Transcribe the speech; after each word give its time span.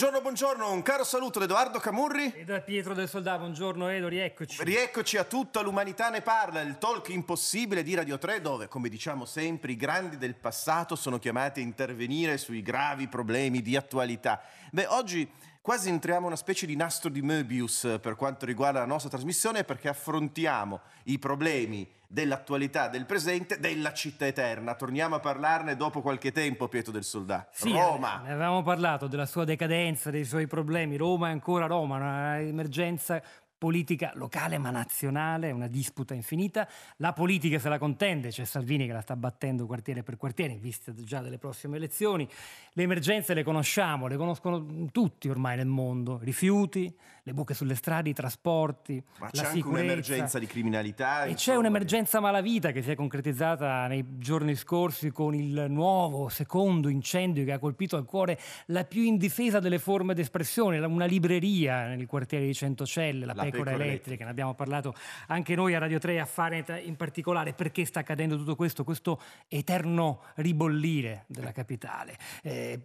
Buongiorno, 0.00 0.22
buongiorno, 0.22 0.72
un 0.72 0.80
caro 0.80 1.04
saluto 1.04 1.38
da 1.38 1.44
Edoardo 1.44 1.78
Camurri. 1.78 2.32
E 2.32 2.44
da 2.44 2.62
Pietro 2.62 2.94
del 2.94 3.06
Soldato, 3.06 3.40
buongiorno 3.40 3.86
Edo, 3.88 4.08
rieccoci. 4.08 4.64
Rieccoci 4.64 5.18
a 5.18 5.24
tutta 5.24 5.60
l'umanità 5.60 6.08
ne 6.08 6.22
parla, 6.22 6.62
il 6.62 6.78
talk 6.78 7.10
impossibile 7.10 7.82
di 7.82 7.94
Radio 7.94 8.16
3 8.16 8.40
dove, 8.40 8.66
come 8.66 8.88
diciamo 8.88 9.26
sempre, 9.26 9.72
i 9.72 9.76
grandi 9.76 10.16
del 10.16 10.36
passato 10.36 10.96
sono 10.96 11.18
chiamati 11.18 11.60
a 11.60 11.64
intervenire 11.64 12.38
sui 12.38 12.62
gravi 12.62 13.08
problemi 13.08 13.60
di 13.60 13.76
attualità. 13.76 14.40
Beh, 14.70 14.86
oggi 14.86 15.30
quasi 15.60 15.90
entriamo 15.90 16.20
in 16.20 16.26
una 16.28 16.36
specie 16.36 16.64
di 16.64 16.76
nastro 16.76 17.10
di 17.10 17.20
Möbius 17.20 17.84
eh, 17.84 17.98
per 17.98 18.16
quanto 18.16 18.46
riguarda 18.46 18.78
la 18.78 18.86
nostra 18.86 19.10
trasmissione 19.10 19.64
perché 19.64 19.88
affrontiamo 19.88 20.80
i 21.04 21.18
problemi 21.18 21.86
dell'attualità, 22.12 22.88
del 22.88 23.06
presente, 23.06 23.60
della 23.60 23.92
città 23.92 24.26
eterna. 24.26 24.74
Torniamo 24.74 25.14
a 25.14 25.20
parlarne 25.20 25.76
dopo 25.76 26.00
qualche 26.00 26.32
tempo, 26.32 26.66
Pietro 26.66 26.90
del 26.90 27.04
Soldato. 27.04 27.50
Sì, 27.52 27.70
Roma. 27.70 28.20
eh, 28.22 28.26
Ne 28.26 28.32
avevamo 28.32 28.62
parlato 28.62 29.06
della 29.06 29.26
sua 29.26 29.44
decadenza, 29.44 30.10
dei 30.10 30.24
suoi 30.24 30.48
problemi. 30.48 30.96
Roma 30.96 31.28
è 31.28 31.30
ancora 31.30 31.66
Roma, 31.66 31.96
una 31.96 32.40
emergenza 32.40 33.22
politica 33.56 34.10
locale 34.14 34.56
ma 34.56 34.70
nazionale, 34.70 35.52
una 35.52 35.68
disputa 35.68 36.14
infinita. 36.14 36.66
La 36.96 37.12
politica 37.12 37.58
se 37.58 37.68
la 37.68 37.78
contende, 37.78 38.30
c'è 38.30 38.44
Salvini 38.44 38.86
che 38.86 38.92
la 38.92 39.02
sta 39.02 39.14
battendo 39.14 39.66
quartiere 39.66 40.02
per 40.02 40.16
quartiere 40.16 40.54
in 40.54 40.60
vista 40.60 40.92
già 40.94 41.20
delle 41.20 41.36
prossime 41.38 41.76
elezioni. 41.76 42.26
Le 42.72 42.82
emergenze 42.82 43.34
le 43.34 43.44
conosciamo, 43.44 44.08
le 44.08 44.16
conoscono 44.16 44.88
tutti 44.90 45.28
ormai 45.28 45.58
nel 45.58 45.66
mondo. 45.66 46.18
Rifiuti, 46.18 46.96
le 47.30 47.34
buche 47.34 47.54
sulle 47.54 47.74
strade, 47.74 48.10
i 48.10 48.12
trasporti, 48.12 49.02
Ma 49.18 49.28
la 49.32 49.42
c'è 49.42 49.46
anche 49.48 49.66
un'emergenza 49.66 50.38
di 50.38 50.46
criminalità. 50.46 51.22
E 51.22 51.28
c'è 51.28 51.32
insomma, 51.32 51.58
un'emergenza 51.58 52.20
malavita 52.20 52.72
che 52.72 52.82
si 52.82 52.90
è 52.90 52.94
concretizzata 52.94 53.86
nei 53.86 54.04
giorni 54.18 54.54
scorsi 54.56 55.10
con 55.10 55.34
il 55.34 55.66
nuovo 55.68 56.28
secondo 56.28 56.88
incendio 56.88 57.44
che 57.44 57.52
ha 57.52 57.58
colpito 57.58 57.96
al 57.96 58.04
cuore 58.04 58.38
la 58.66 58.84
più 58.84 59.02
indifesa 59.02 59.60
delle 59.60 59.78
forme 59.78 60.14
d'espressione, 60.14 60.78
una 60.78 61.04
libreria 61.04 61.86
nel 61.86 62.06
quartiere 62.06 62.46
di 62.46 62.54
Centocelle, 62.54 63.24
la, 63.24 63.32
La 63.34 63.44
pecora, 63.44 63.70
Pecora 63.70 63.84
elettrica. 63.84 64.24
Ne 64.24 64.30
abbiamo 64.30 64.54
parlato 64.54 64.94
anche 65.28 65.54
noi 65.54 65.74
a 65.74 65.78
Radio 65.78 65.98
3 65.98 66.20
a 66.20 66.26
Fanet 66.26 66.82
in 66.84 66.96
particolare. 66.96 67.52
Perché 67.52 67.84
sta 67.84 68.00
accadendo 68.00 68.36
tutto 68.36 68.56
questo? 68.56 68.82
Questo 68.82 69.20
eterno 69.48 70.22
ribollire 70.36 71.24
della 71.28 71.52
capitale. 71.52 72.16
Eh, 72.42 72.80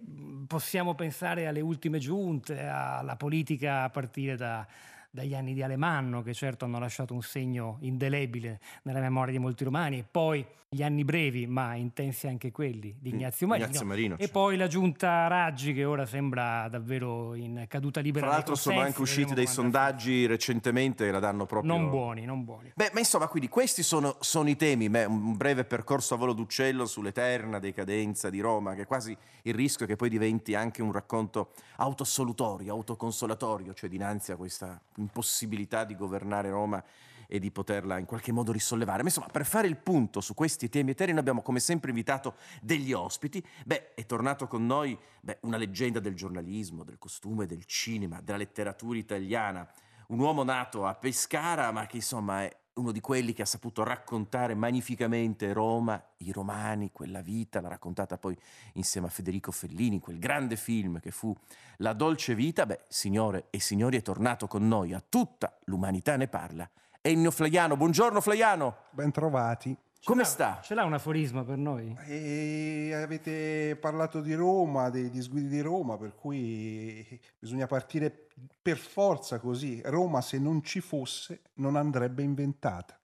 possiamo 0.45 0.93
pensare 0.93 1.47
alle 1.47 1.61
ultime 1.61 1.97
giunte, 1.97 2.61
alla 2.61 3.15
politica 3.15 3.83
a 3.83 3.89
partire 3.89 4.34
da 4.37 4.67
dagli 5.15 5.33
anni 5.33 5.53
di 5.53 5.63
Alemanno, 5.63 6.21
che 6.21 6.33
certo 6.33 6.65
hanno 6.65 6.77
lasciato 6.77 7.13
un 7.13 7.21
segno 7.21 7.77
indelebile 7.79 8.59
nella 8.83 8.99
memoria 8.99 9.31
di 9.31 9.39
molti 9.39 9.63
romani, 9.63 9.99
e 9.99 10.03
poi 10.03 10.45
gli 10.67 10.83
anni 10.83 11.05
brevi, 11.05 11.47
ma 11.47 11.75
intensi 11.75 12.27
anche 12.27 12.51
quelli, 12.51 12.93
di 12.99 13.11
Ignazio 13.11 13.47
Marino, 13.47 13.67
Ignazio 13.67 13.85
Marino, 13.85 14.17
e 14.17 14.27
poi 14.27 14.57
la 14.57 14.67
giunta 14.67 15.25
Raggi, 15.27 15.73
che 15.73 15.85
ora 15.85 16.05
sembra 16.05 16.67
davvero 16.67 17.33
in 17.33 17.63
caduta 17.69 18.01
libera. 18.01 18.25
Tra 18.25 18.35
l'altro 18.35 18.55
sono 18.55 18.81
anche 18.81 19.01
usciti 19.01 19.33
dei 19.33 19.47
sondaggi 19.47 20.25
recentemente 20.25 21.07
e 21.07 21.11
la 21.11 21.19
danno 21.19 21.45
proprio... 21.45 21.71
Non 21.71 21.89
buoni, 21.89 22.25
non 22.25 22.43
buoni. 22.43 22.73
Beh, 22.75 22.89
ma 22.91 22.99
insomma, 22.99 23.27
quindi 23.27 23.47
questi 23.47 23.83
sono, 23.83 24.17
sono 24.19 24.49
i 24.49 24.57
temi, 24.57 24.89
beh, 24.89 25.05
un 25.05 25.37
breve 25.37 25.63
percorso 25.63 26.15
a 26.15 26.17
volo 26.17 26.33
d'uccello 26.33 26.85
sull'eterna 26.85 27.57
decadenza 27.59 28.29
di 28.29 28.41
Roma, 28.41 28.73
che 28.73 28.81
è 28.81 28.85
quasi 28.85 29.15
il 29.43 29.53
rischio 29.53 29.85
che 29.85 29.95
poi 29.95 30.09
diventi 30.09 30.55
anche 30.55 30.81
un 30.81 30.91
racconto 30.91 31.51
autoassolutorio, 31.77 32.73
autoconsolatorio, 32.73 33.73
cioè 33.73 33.89
dinanzi 33.89 34.33
a 34.33 34.35
questa 34.35 34.77
impossibilità 35.05 35.83
di 35.83 35.95
governare 35.95 36.49
Roma 36.49 36.83
e 37.27 37.39
di 37.39 37.51
poterla 37.51 37.97
in 37.97 38.05
qualche 38.05 38.31
modo 38.31 38.51
risollevare. 38.51 39.01
Ma 39.01 39.07
insomma, 39.07 39.27
per 39.27 39.45
fare 39.45 39.67
il 39.67 39.77
punto 39.77 40.21
su 40.21 40.33
questi 40.33 40.69
temi 40.69 40.91
eterni, 40.91 41.13
noi 41.13 41.21
abbiamo 41.21 41.41
come 41.41 41.59
sempre 41.59 41.89
invitato 41.89 42.35
degli 42.61 42.93
ospiti. 42.93 43.43
Beh, 43.65 43.93
è 43.93 44.05
tornato 44.05 44.47
con 44.47 44.65
noi 44.65 44.97
beh, 45.21 45.39
una 45.41 45.57
leggenda 45.57 45.99
del 45.99 46.15
giornalismo, 46.15 46.83
del 46.83 46.97
costume, 46.97 47.45
del 47.45 47.65
cinema, 47.65 48.21
della 48.21 48.37
letteratura 48.37 48.97
italiana, 48.97 49.67
un 50.07 50.19
uomo 50.19 50.43
nato 50.43 50.85
a 50.85 50.93
Pescara, 50.93 51.71
ma 51.71 51.85
che 51.87 51.97
insomma 51.97 52.43
è 52.43 52.55
uno 52.75 52.91
di 52.91 52.99
quelli 52.99 53.33
che 53.33 53.43
ha 53.43 53.45
saputo 53.45 53.83
raccontare 53.83 54.53
magnificamente 54.53 55.53
Roma, 55.53 56.01
i 56.17 56.31
romani, 56.31 56.91
quella 56.91 57.21
vita, 57.21 57.61
l'ha 57.61 57.69
raccontata 57.69 58.17
poi 58.17 58.37
insieme 58.73 59.07
a 59.07 59.09
Federico 59.09 59.51
Fellini, 59.51 59.95
in 59.95 60.01
quel 60.01 60.19
grande 60.19 60.55
film 60.55 60.99
che 60.99 61.11
fu 61.11 61.33
La 61.77 61.93
dolce 61.93 62.35
vita. 62.35 62.65
Beh, 62.65 62.81
signore 62.87 63.47
e 63.49 63.59
signori, 63.59 63.97
è 63.97 64.01
tornato 64.01 64.47
con 64.47 64.67
noi, 64.67 64.93
a 64.93 65.03
tutta 65.07 65.57
l'umanità 65.65 66.17
ne 66.17 66.27
parla. 66.27 66.69
Ennio 67.01 67.31
Flaiano, 67.31 67.77
buongiorno 67.77 68.19
Flaiano, 68.19 68.75
Bentrovati. 68.91 69.84
Come 70.05 70.23
Ce 70.23 70.27
l'ha- 70.29 70.33
sta? 70.33 70.59
Ce 70.61 70.73
l'ha 70.75 70.83
un 70.85 70.93
aforisma 70.93 71.43
per 71.43 71.57
noi? 71.57 71.93
E 72.07 72.93
avete 72.93 73.75
parlato 73.75 74.21
di 74.21 74.33
Roma, 74.33 74.89
dei 74.89 75.09
disguidi 75.09 75.47
di 75.47 75.59
Roma, 75.61 75.97
per 75.97 76.15
cui 76.15 77.19
bisogna 77.37 77.67
partire 77.67 78.27
per 78.61 78.77
forza 78.77 79.39
così. 79.39 79.81
Roma, 79.83 80.21
se 80.21 80.37
non 80.39 80.63
ci 80.63 80.79
fosse, 80.79 81.41
non 81.55 81.75
andrebbe 81.75 82.23
inventata. 82.23 82.97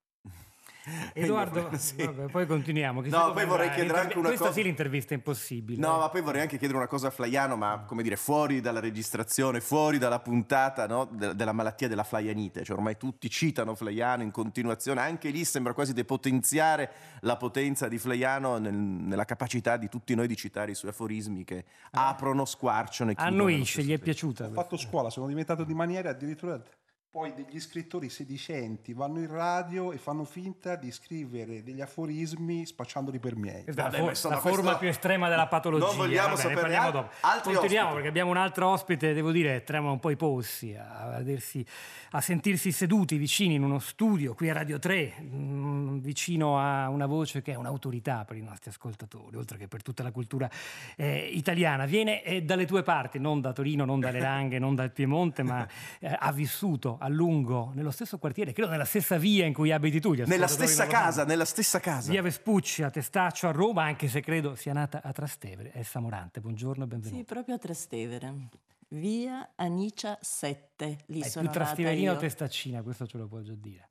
Edoardo, 1.13 1.69
Sì. 1.77 2.03
vabbè, 2.03 2.25
poi 2.31 2.45
continuiamo. 2.47 3.01
chissà 3.01 3.25
No, 3.27 3.33
poi 3.33 3.45
vorrei 3.45 3.67
andrà. 3.67 3.75
chiedere 3.83 3.99
anche 3.99 4.17
una 4.17 4.27
Questa 4.29 4.45
cosa- 4.47 4.57
sì 4.57 4.63
l'intervista 4.63 5.13
è 5.13 5.17
impossibile. 5.17 5.79
No, 5.79 5.97
ma 5.99 6.09
poi 6.09 6.21
vorrei 6.21 6.41
anche 6.41 6.57
chiedere 6.57 6.77
una 6.79 6.87
cosa 6.87 7.07
a 7.07 7.11
Flaiano, 7.11 7.55
ma 7.55 7.83
come 7.85 8.01
dire, 8.03 8.15
fuori 8.15 8.61
dalla 8.61 8.79
registrazione, 8.79 9.61
fuori 9.61 9.97
dalla 9.97 10.19
puntata 10.19 10.87
no, 10.87 11.07
de- 11.11 11.35
della 11.35 11.51
malattia 11.51 11.87
della 11.87 12.03
flaianite, 12.03 12.63
cioè 12.63 12.75
ormai 12.75 12.97
tutti 12.97 13.29
citano 13.29 13.75
Flaiano 13.75 14.23
in 14.23 14.31
continuazione, 14.31 15.01
anche 15.01 15.29
lì 15.29 15.45
sembra 15.45 15.73
quasi 15.73 15.93
depotenziare 15.93 16.91
la 17.21 17.37
potenza 17.37 17.87
di 17.87 17.97
Flaiano 17.97 18.57
nel- 18.57 18.73
nella 18.73 19.25
capacità 19.25 19.77
di 19.77 19.87
tutti 19.89 20.15
noi 20.15 20.27
di 20.27 20.35
citare 20.35 20.71
i 20.71 20.75
suoi 20.75 20.91
aforismi 20.91 21.43
che 21.43 21.65
aprono, 21.91 22.45
squarciano 22.45 23.11
e 23.11 23.15
chiudono. 23.15 23.43
Annuisce, 23.43 23.83
gli 23.83 23.93
è 23.93 23.99
piaciuta. 23.99 24.45
Ho 24.47 24.51
fatto 24.51 24.77
scuola, 24.77 25.09
sono 25.09 25.27
diventato 25.27 25.63
di 25.63 25.73
maniera 25.73 26.09
addirittura 26.09 26.61
poi 27.11 27.33
degli 27.33 27.59
scrittori 27.59 28.07
sedicenti 28.07 28.93
vanno 28.93 29.19
in 29.19 29.27
radio 29.29 29.91
e 29.91 29.97
fanno 29.97 30.23
finta 30.23 30.77
di 30.77 30.91
scrivere 30.91 31.61
degli 31.61 31.81
aforismi 31.81 32.65
spacciandoli 32.65 33.19
per 33.19 33.35
miei. 33.35 33.63
Questa 33.65 33.81
è 33.87 33.89
Vabbè, 33.91 34.13
for- 34.15 34.31
la 34.31 34.37
forma 34.39 34.59
questo- 34.61 34.77
più 34.77 34.87
estrema 34.87 35.27
della 35.27 35.47
patologia. 35.47 35.87
Non 35.87 35.95
vogliamo 35.97 36.35
Vabbè, 36.35 36.41
sapere 36.41 36.75
al- 36.77 36.91
dopo. 36.93 37.09
altri 37.19 37.51
Continuiamo 37.51 37.87
ospiti. 37.89 37.93
perché 37.95 38.07
abbiamo 38.07 38.31
un 38.31 38.37
altro 38.37 38.67
ospite, 38.69 39.13
devo 39.13 39.31
dire, 39.31 39.65
tremano 39.65 39.91
un 39.91 39.99
po' 39.99 40.09
i 40.09 40.15
polsi, 40.15 40.73
a, 40.73 41.17
vedersi- 41.17 41.65
a 42.11 42.21
sentirsi 42.21 42.71
seduti 42.71 43.17
vicini 43.17 43.55
in 43.55 43.63
uno 43.63 43.79
studio 43.79 44.33
qui 44.33 44.49
a 44.49 44.53
Radio 44.53 44.79
3, 44.79 45.13
mm, 45.21 45.97
vicino 45.97 46.59
a 46.59 46.87
una 46.87 47.07
voce 47.07 47.41
che 47.41 47.51
è 47.51 47.55
un'autorità 47.55 48.23
per 48.23 48.37
i 48.37 48.41
nostri 48.41 48.69
ascoltatori, 48.69 49.35
oltre 49.35 49.57
che 49.57 49.67
per 49.67 49.81
tutta 49.81 50.01
la 50.01 50.11
cultura 50.11 50.49
eh, 50.95 51.29
italiana. 51.33 51.85
Viene 51.85 52.23
eh, 52.23 52.41
dalle 52.41 52.65
tue 52.65 52.83
parti, 52.83 53.19
non 53.19 53.41
da 53.41 53.51
Torino, 53.51 53.83
non 53.83 53.99
dalle 53.99 54.19
Langhe, 54.21 54.59
non 54.59 54.75
dal 54.75 54.91
Piemonte, 54.91 55.43
ma 55.43 55.67
eh, 55.99 56.15
ha 56.17 56.31
vissuto 56.31 56.99
a 57.01 57.07
lungo 57.07 57.71
nello 57.73 57.89
stesso 57.89 58.19
quartiere, 58.19 58.53
credo 58.53 58.69
nella 58.69 58.85
stessa 58.85 59.17
via 59.17 59.45
in 59.45 59.53
cui 59.53 59.71
abiti 59.71 59.99
tu. 59.99 60.13
gli 60.13 60.21
Nella 60.21 60.47
stessa 60.47 60.85
casa, 60.85 61.25
nella 61.25 61.45
stessa 61.45 61.79
casa. 61.79 62.11
Via 62.11 62.21
Vespucci 62.21 62.83
a 62.83 62.91
Testaccio 62.91 63.47
a 63.47 63.51
Roma, 63.51 63.83
anche 63.83 64.07
se 64.07 64.21
credo 64.21 64.55
sia 64.55 64.73
nata 64.73 65.01
a 65.03 65.11
Trastevere. 65.11 65.73
Elsa 65.73 65.99
Morante, 65.99 66.39
buongiorno 66.41 66.83
e 66.83 66.87
benvenuta. 66.87 67.17
Sì, 67.17 67.23
proprio 67.25 67.55
a 67.55 67.57
Trastevere. 67.57 68.49
Via 68.89 69.51
Anicia 69.55 70.17
7, 70.21 70.97
lì 71.07 71.21
È 71.21 71.27
sono 71.27 71.49
più 71.49 71.53
nata 71.59 71.63
trasteverina 71.65 72.11
o 72.11 72.13
io. 72.13 72.19
testaccina, 72.19 72.81
questo 72.83 73.07
ce 73.07 73.17
lo 73.17 73.27
può 73.27 73.39
già 73.41 73.55
dire. 73.55 73.89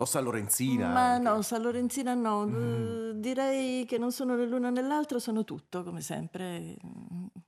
O 0.00 0.04
San 0.04 0.22
Lorenzina. 0.22 0.88
Ma 0.92 1.10
anche. 1.14 1.28
no, 1.28 1.42
San 1.42 1.60
Lorenzina 1.62 2.14
no, 2.14 2.46
Mm. 2.46 2.96
Direi 3.18 3.84
che 3.84 3.98
non 3.98 4.12
sono 4.12 4.36
né 4.36 4.46
l'una 4.46 4.70
né 4.70 4.80
l'altra, 4.80 5.18
sono 5.18 5.42
tutto, 5.42 5.82
come 5.82 6.00
sempre. 6.02 6.76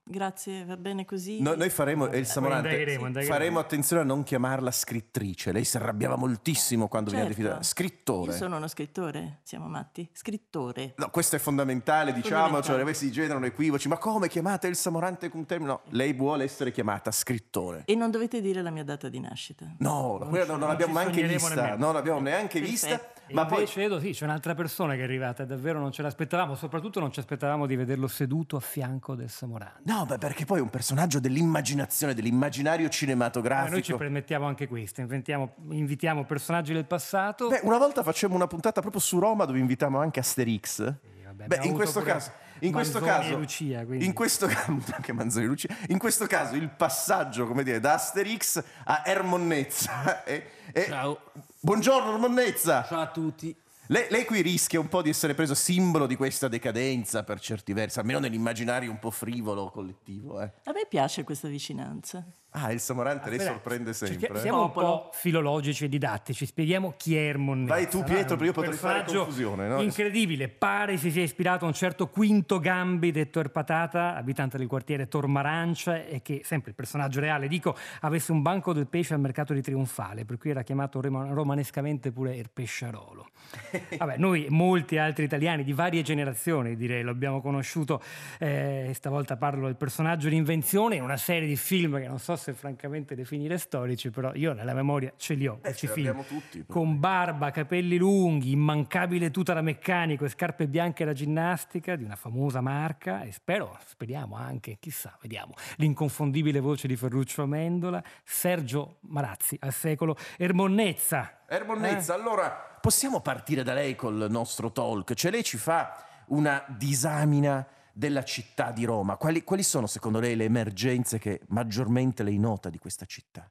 Grazie, 0.03 0.65
va 0.65 0.77
bene 0.77 1.05
così. 1.05 1.41
No- 1.41 1.55
noi 1.55 1.71
faremo, 1.71 2.09
Elsa 2.09 2.41
Poi 2.41 2.49
Morante, 2.49 2.69
indagheremo, 2.71 3.07
indagheremo. 3.07 3.33
faremo 3.39 3.59
attenzione 3.61 4.03
a 4.03 4.05
non 4.05 4.25
chiamarla 4.25 4.73
scrittrice. 4.73 5.53
Lei 5.53 5.63
si 5.63 5.77
arrabbiava 5.77 6.17
moltissimo 6.17 6.89
quando 6.89 7.11
veniva 7.11 7.29
Certo. 7.29 7.43
definita 7.43 7.63
scrittore. 7.65 8.33
Io 8.33 8.37
sono 8.37 8.57
uno 8.57 8.67
scrittore, 8.67 9.39
siamo 9.45 9.69
matti? 9.69 10.09
Scrittore. 10.13 10.95
No, 10.97 11.09
questo 11.11 11.37
è 11.37 11.39
fondamentale, 11.39 12.13
diciamo, 12.13 12.47
Fondamentale. 12.55 12.83
cioè 12.85 12.93
si 12.95 13.13
generano 13.13 13.47
equivoci. 13.47 13.87
Ma 13.87 13.99
come 13.99 14.27
chiamate 14.29 14.67
Elsa 14.67 14.91
Morante 14.91 15.29
con 15.29 15.39
un 15.41 15.47
termine? 15.47 15.71
No, 15.71 15.81
lei 15.91 16.13
vuole 16.15 16.43
essere 16.43 16.73
chiamata 16.73 17.13
scrittore. 17.13 17.85
E 17.87 17.95
non 17.95 18.11
dovete 18.11 18.41
dire 18.41 18.61
la 18.63 18.71
mia 18.71 18.83
data 18.85 19.09
di 19.09 19.21
nascita. 19.21 19.73
No, 19.79 20.17
quella 20.29 20.45
non, 20.47 20.59
non 20.59 20.59
non 20.59 20.69
l'abbiamo 20.71 20.95
neanche 20.99 21.23
vista. 21.23 21.55
nemmeno. 21.55 21.77
Non 21.77 21.95
l'abbiamo 21.95 22.19
neanche 22.19 22.39
vista. 22.49 22.87
Perfetto. 22.89 23.19
Ma 23.33 23.47
poi 23.47 23.59
Invece, 23.61 23.85
Edo, 23.85 24.01
sì, 24.01 24.11
c'è 24.11 24.25
un'altra 24.25 24.57
persona 24.57 24.95
che 24.95 25.01
è 25.01 25.05
arrivata, 25.05 25.45
davvero 25.45 25.79
non 25.79 25.93
ce 25.93 26.03
l'aspettavamo, 26.03 26.57
soprattutto 26.57 26.99
non 26.99 27.13
ci 27.13 27.21
aspettavamo 27.21 27.67
di 27.67 27.77
vederlo 27.77 28.09
seduto 28.09 28.57
a 28.57 28.61
fianco 28.61 29.15
del 29.15 29.31
Samorano. 29.31 29.79
No, 29.85 30.05
beh, 30.05 30.19
perché 30.19 30.45
poi 30.45 30.59
è 30.59 30.61
un 30.63 30.69
personaggio 30.69 31.21
dell'immaginazione, 31.21 32.13
dell'immaginario 32.13 32.87
Ma 32.87 32.91
cinematografico. 32.91 33.71
noi 33.73 33.83
ci 33.85 33.95
permettiamo 33.95 34.47
anche 34.47 34.67
questo, 34.67 35.01
inventiamo- 35.01 35.55
invitiamo 35.71 36.25
personaggi 36.25 36.73
del 36.73 36.87
passato. 36.87 37.47
Beh, 37.49 37.61
una 37.63 37.79
volta 37.79 38.03
facemmo 38.03 38.35
una 38.35 38.49
puntata 38.49 38.81
proprio 38.81 39.01
su 39.01 39.21
Roma 39.21 39.45
dove 39.45 39.61
invitiamo 39.61 40.01
anche 40.01 40.19
Asterix. 40.19 40.83
vabbè, 40.83 41.47
Beh, 41.47 41.67
in 41.67 41.75
questo 41.75 42.01
pure 42.01 42.13
caso, 42.13 42.33
in 42.61 42.73
questo 42.73 43.01
Manzoni 43.01 43.23
caso, 43.23 43.35
e 43.35 43.39
Lucia, 43.39 43.81
in 44.05 44.13
questo 44.13 44.47
caso, 44.47 44.79
anche 44.93 45.13
Manzoni 45.13 45.45
e 45.45 45.49
Lucia, 45.49 45.69
in 45.89 45.99
questo 45.99 46.27
caso 46.27 46.55
il 46.57 46.69
passaggio, 46.69 47.47
come 47.47 47.63
dire, 47.63 47.81
da 47.81 47.95
Asterix 47.95 48.63
a 48.85 49.03
Ermonnezza. 49.05 50.23
è- 50.25 50.45
è- 50.73 50.87
Ciao. 50.87 51.21
Buongiorno 51.61 52.13
Ermonnezza. 52.15 52.85
Ciao 52.87 53.01
a 53.01 53.09
tutti. 53.11 53.55
Lei, 53.89 54.07
lei 54.11 54.25
qui 54.25 54.41
rischia 54.41 54.79
un 54.79 54.89
po' 54.89 55.03
di 55.03 55.09
essere 55.11 55.35
preso 55.35 55.55
simbolo 55.55 56.07
di 56.07 56.15
questa 56.15 56.47
decadenza 56.47 57.25
per 57.25 57.41
certi 57.41 57.73
versi, 57.73 57.99
almeno 57.99 58.21
nell'immaginario 58.21 58.89
un 58.91 59.01
po' 59.01 59.11
frivolo 59.11 59.69
collettivo. 59.71 60.41
eh. 60.41 60.45
A 60.65 60.73
me 60.73 60.87
piace 60.89 61.25
questa 61.25 61.49
vicinanza. 61.49 62.25
Ah, 62.53 62.73
il 62.73 62.81
Samorante 62.81 63.29
lei 63.29 63.39
Aspetta, 63.39 63.53
sorprende 63.55 63.93
sempre. 63.93 64.39
eh. 64.39 64.41
Siamo 64.41 64.65
un 64.65 64.73
po' 64.73 65.11
filologici 65.13 65.85
e 65.85 65.89
didattici, 65.89 66.47
spieghiamo 66.47 66.95
chi 66.97 67.17
è 67.17 67.21
Ermonnezza. 67.21 67.75
Vai 67.75 67.89
tu? 67.89 68.03
Pietro, 68.03 68.37
perché 68.37 68.45
io 68.47 68.53
potrei 68.53 68.77
fare 68.77 69.05
confusione, 69.05 69.69
no? 69.69 69.81
Incredibile, 69.81 70.49
pare 70.49 70.97
si 70.97 71.13
sia 71.13 71.23
ispirato 71.23 71.65
a 71.65 71.69
un 71.69 71.75
certo 71.75 72.09
Quinto 72.09 72.59
Gambi, 72.59 73.13
detto 73.13 73.39
Erpatata, 73.39 74.17
abitante 74.17 74.59
del 74.59 74.67
quartiere 74.67 75.07
Tormarancia, 75.07 76.05
e 76.05 76.23
che, 76.23 76.41
sempre 76.45 76.71
il 76.71 76.77
personaggio 76.77 77.21
reale, 77.21 77.47
dico, 77.47 77.77
avesse 78.01 78.33
un 78.33 78.43
banco 78.43 78.73
del 78.73 78.89
pesce 78.89 79.15
al 79.15 79.21
mercato 79.21 79.53
di 79.53 79.63
Trionfale, 79.63 80.25
per 80.25 80.37
cui 80.37 80.51
era 80.51 80.63
chiamato 80.63 81.01
romanescamente 81.01 82.11
pure 82.11 82.35
il 82.35 82.51
pesciarolo. 82.53 83.29
Vabbè, 83.97 84.17
noi, 84.17 84.47
molti 84.49 84.99
altri 84.99 85.25
italiani 85.25 85.63
di 85.63 85.73
varie 85.73 86.03
generazioni, 86.03 86.75
direi, 86.75 87.03
lo 87.03 87.13
abbiamo 87.13 87.41
conosciuto, 87.41 88.03
eh, 88.41 88.91
stavolta 88.93 89.37
parlo 89.37 89.67
del 89.67 89.77
personaggio 89.77 90.29
di 90.29 90.35
invenzione 90.35 90.97
in 90.97 91.03
una 91.03 91.17
serie 91.17 91.47
di 91.47 91.57
film 91.57 91.99
che 92.01 92.09
non 92.09 92.19
so 92.19 92.39
se 92.41 92.55
francamente 92.55 93.15
definire 93.15 93.59
storici, 93.59 94.11
però 94.11 94.33
io 94.35 94.53
nella 94.55 94.73
memoria 94.73 95.13
ce 95.17 95.35
li 95.35 95.47
ho, 95.47 95.59
questi 95.61 95.87
ce 95.87 95.93
film. 95.93 96.25
tutti. 96.25 96.65
Con 96.67 96.99
barba, 96.99 97.51
capelli 97.51 97.99
lunghi, 97.99 98.53
immancabile 98.53 99.31
tuta 99.31 99.53
da 99.53 99.61
meccanico 99.61 100.25
e 100.25 100.31
scarpe 100.31 100.67
bianche 100.67 101.05
da 101.05 101.13
ginnastica 101.13 101.97
di 101.97 102.05
una 102.05 102.17
famosa 102.17 102.61
marca 102.61 103.23
e 103.23 103.33
spero, 103.33 103.79
speriamo 103.87 104.37
anche, 104.37 104.79
chissà, 104.81 105.17
vediamo, 105.21 105.55
l'inconfondibile 105.77 106.61
voce 106.61 106.89
di 106.89 106.97
Ferruccio 106.97 107.43
Amendola, 107.43 108.03
Sergio 108.25 108.97
Marazzi 109.03 109.57
al 109.61 109.73
secolo, 109.73 110.17
Ermonnezza. 110.39 111.43
Ermonnezza, 111.47 112.15
allora 112.15 112.79
possiamo 112.81 113.21
partire 113.21 113.63
da 113.63 113.75
lei 113.75 113.95
col 113.95 114.27
nostro 114.31 114.73
talk? 114.73 115.13
Cioè 115.13 115.31
lei 115.31 115.43
ci 115.43 115.59
fa 115.59 116.07
una 116.29 116.65
disamina 116.69 117.67
della 117.93 118.25
città 118.25 118.71
di 118.71 118.85
Roma. 118.85 119.17
Quali, 119.17 119.43
quali 119.45 119.63
sono 119.63 119.87
secondo 119.87 120.21
lei 120.21 120.37
le 120.37 120.45
emergenze 120.45 121.19
che 121.19 121.41
maggiormente 121.49 122.23
lei 122.23 122.39
nota 122.39 122.71
di 122.71 122.79
questa 122.79 123.05
città? 123.07 123.51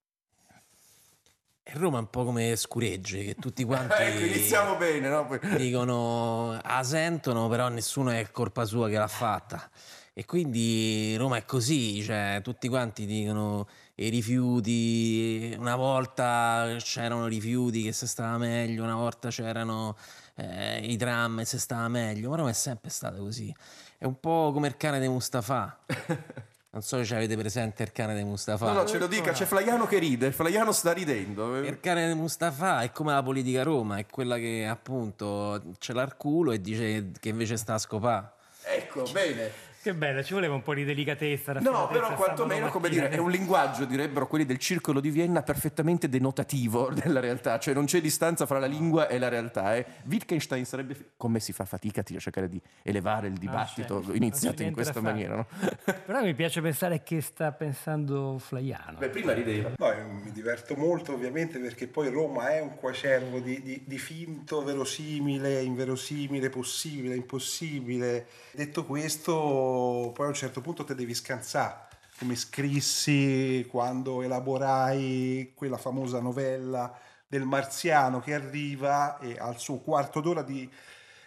Roma 1.73 1.97
è 1.97 2.01
un 2.01 2.09
po' 2.09 2.25
come 2.25 2.55
scuregge, 2.55 3.23
che 3.23 3.35
tutti 3.35 3.63
quanti 3.65 4.01
Ecco, 4.01 4.75
bene, 4.77 5.09
no? 5.09 5.27
Dicono, 5.55 6.59
la 6.63 6.83
sentono, 6.83 7.47
però 7.47 7.67
nessuno 7.69 8.09
è 8.11 8.29
colpa 8.31 8.65
sua 8.65 8.89
che 8.89 8.97
l'ha 8.97 9.07
fatta. 9.07 9.69
E 10.13 10.25
quindi 10.25 11.15
Roma 11.15 11.37
è 11.37 11.45
così, 11.45 12.01
cioè 12.01 12.41
tutti 12.43 12.67
quanti 12.67 13.05
dicono 13.05 13.69
i 13.95 14.09
rifiuti, 14.09 15.55
una 15.57 15.77
volta 15.77 16.75
c'erano 16.79 17.27
rifiuti 17.27 17.83
che 17.83 17.93
se 17.93 18.05
stava 18.05 18.37
meglio, 18.37 18.83
una 18.83 18.95
volta 18.95 19.29
c'erano 19.29 19.95
eh, 20.35 20.79
i 20.79 20.97
tram 20.97 21.39
e 21.39 21.45
se 21.45 21.57
stava 21.57 21.87
meglio, 21.87 22.29
ma 22.29 22.35
Roma 22.35 22.49
è 22.49 22.53
sempre 22.53 22.89
stata 22.89 23.17
così. 23.17 23.53
È 24.01 24.05
un 24.05 24.17
po' 24.17 24.51
come 24.53 24.67
il 24.67 24.77
cane 24.77 24.97
di 25.01 25.09
Mustafa. 25.09 25.77
Non 26.71 26.83
so 26.83 27.03
se 27.03 27.15
avete 27.15 27.35
presente 27.35 27.81
il 27.81 27.91
cane 27.91 28.15
di 28.15 28.23
Mustafa. 28.23 28.67
No, 28.67 28.73
no, 28.73 28.85
ce 28.85 28.99
lo 28.99 29.07
dica, 29.07 29.31
c'è 29.31 29.45
Flaiano 29.45 29.87
che 29.87 29.97
ride, 29.97 30.31
Flaiano 30.31 30.71
sta 30.71 30.91
ridendo. 30.91 31.57
Il 31.57 31.79
cane 31.79 32.07
di 32.07 32.13
Mustafa 32.13 32.81
è 32.83 32.91
come 32.91 33.11
la 33.11 33.23
politica 33.23 33.61
a 33.61 33.63
Roma, 33.63 33.97
è 33.97 34.05
quella 34.05 34.37
che 34.37 34.67
appunto 34.69 35.59
ce 35.79 35.93
l'ha 35.93 36.03
al 36.03 36.15
culo 36.15 36.51
e 36.51 36.61
dice 36.61 37.09
che 37.19 37.29
invece 37.29 37.57
sta 37.57 37.73
a 37.73 37.77
scopà. 37.79 38.35
Ecco, 38.61 39.01
bene. 39.11 39.51
Che 39.81 39.93
bello, 39.93 40.21
ci 40.23 40.33
voleva 40.33 40.55
un 40.55 40.61
po' 40.61 40.73
di 40.73 40.83
delicatezza. 40.83 41.53
No, 41.53 41.87
però 41.87 42.13
quantomeno, 42.13 42.67
come 42.69 42.89
dire, 42.89 43.07
è 43.07 43.17
un 43.17 43.31
linguaggio, 43.31 43.85
direbbero 43.85 44.27
quelli 44.27 44.45
del 44.45 44.57
circolo 44.57 44.99
di 44.99 45.09
Vienna, 45.09 45.41
perfettamente 45.41 46.09
denotativo 46.09 46.89
della 46.93 47.21
realtà, 47.21 47.57
cioè 47.59 47.73
non 47.73 47.85
c'è 47.85 48.01
distanza 48.01 48.45
fra 48.45 48.59
la 48.59 48.65
lingua 48.65 49.07
e 49.07 49.17
la 49.17 49.29
realtà. 49.29 49.77
Eh. 49.77 49.85
Wittgenstein 50.03 50.65
sarebbe... 50.65 51.11
Come 51.15 51.39
si 51.39 51.53
fa 51.53 51.63
fatica 51.63 52.01
a 52.01 52.19
cercare 52.19 52.49
di 52.49 52.59
elevare 52.83 53.27
il 53.27 53.37
dibattito 53.37 53.99
c'è- 54.01 54.07
non 54.07 54.15
iniziato 54.17 54.63
in 54.63 54.73
questa 54.73 54.99
maniera, 54.99 55.35
no? 55.35 55.47
Però 56.05 56.21
mi 56.23 56.33
piace 56.33 56.59
pensare 56.59 57.01
che 57.01 57.21
sta 57.21 57.53
pensando 57.53 58.37
Flaiano. 58.37 58.97
Beh, 58.97 59.07
prima 59.09 59.31
rideva. 59.31 59.71
No, 59.77 59.87
io 59.93 60.07
mi 60.25 60.31
diverto 60.33 60.75
molto 60.75 61.13
ovviamente 61.13 61.57
perché 61.57 61.87
poi 61.87 62.09
Roma 62.09 62.49
è 62.49 62.59
un 62.59 62.75
quacervo 62.75 63.39
di, 63.39 63.61
di- 63.61 63.83
di 63.85 63.97
finto, 63.97 64.61
verosimile, 64.61 65.61
inverosimile, 65.61 66.49
possibile, 66.49 67.15
impossibile. 67.15 68.25
Detto 68.51 68.83
questo, 68.85 69.67
poi 70.13 70.25
a 70.25 70.29
un 70.29 70.33
certo 70.33 70.61
punto 70.61 70.83
te 70.83 70.95
devi 70.95 71.13
scansare, 71.13 71.87
come 72.17 72.35
scrissi 72.35 73.65
quando 73.69 74.21
elaborai 74.21 75.53
quella 75.55 75.77
famosa 75.77 76.19
novella 76.19 76.97
del 77.27 77.43
marziano 77.43 78.19
che 78.19 78.33
arriva 78.33 79.19
e 79.19 79.37
al 79.37 79.59
suo 79.59 79.77
quarto 79.77 80.19
d'ora 80.19 80.41
di 80.41 80.69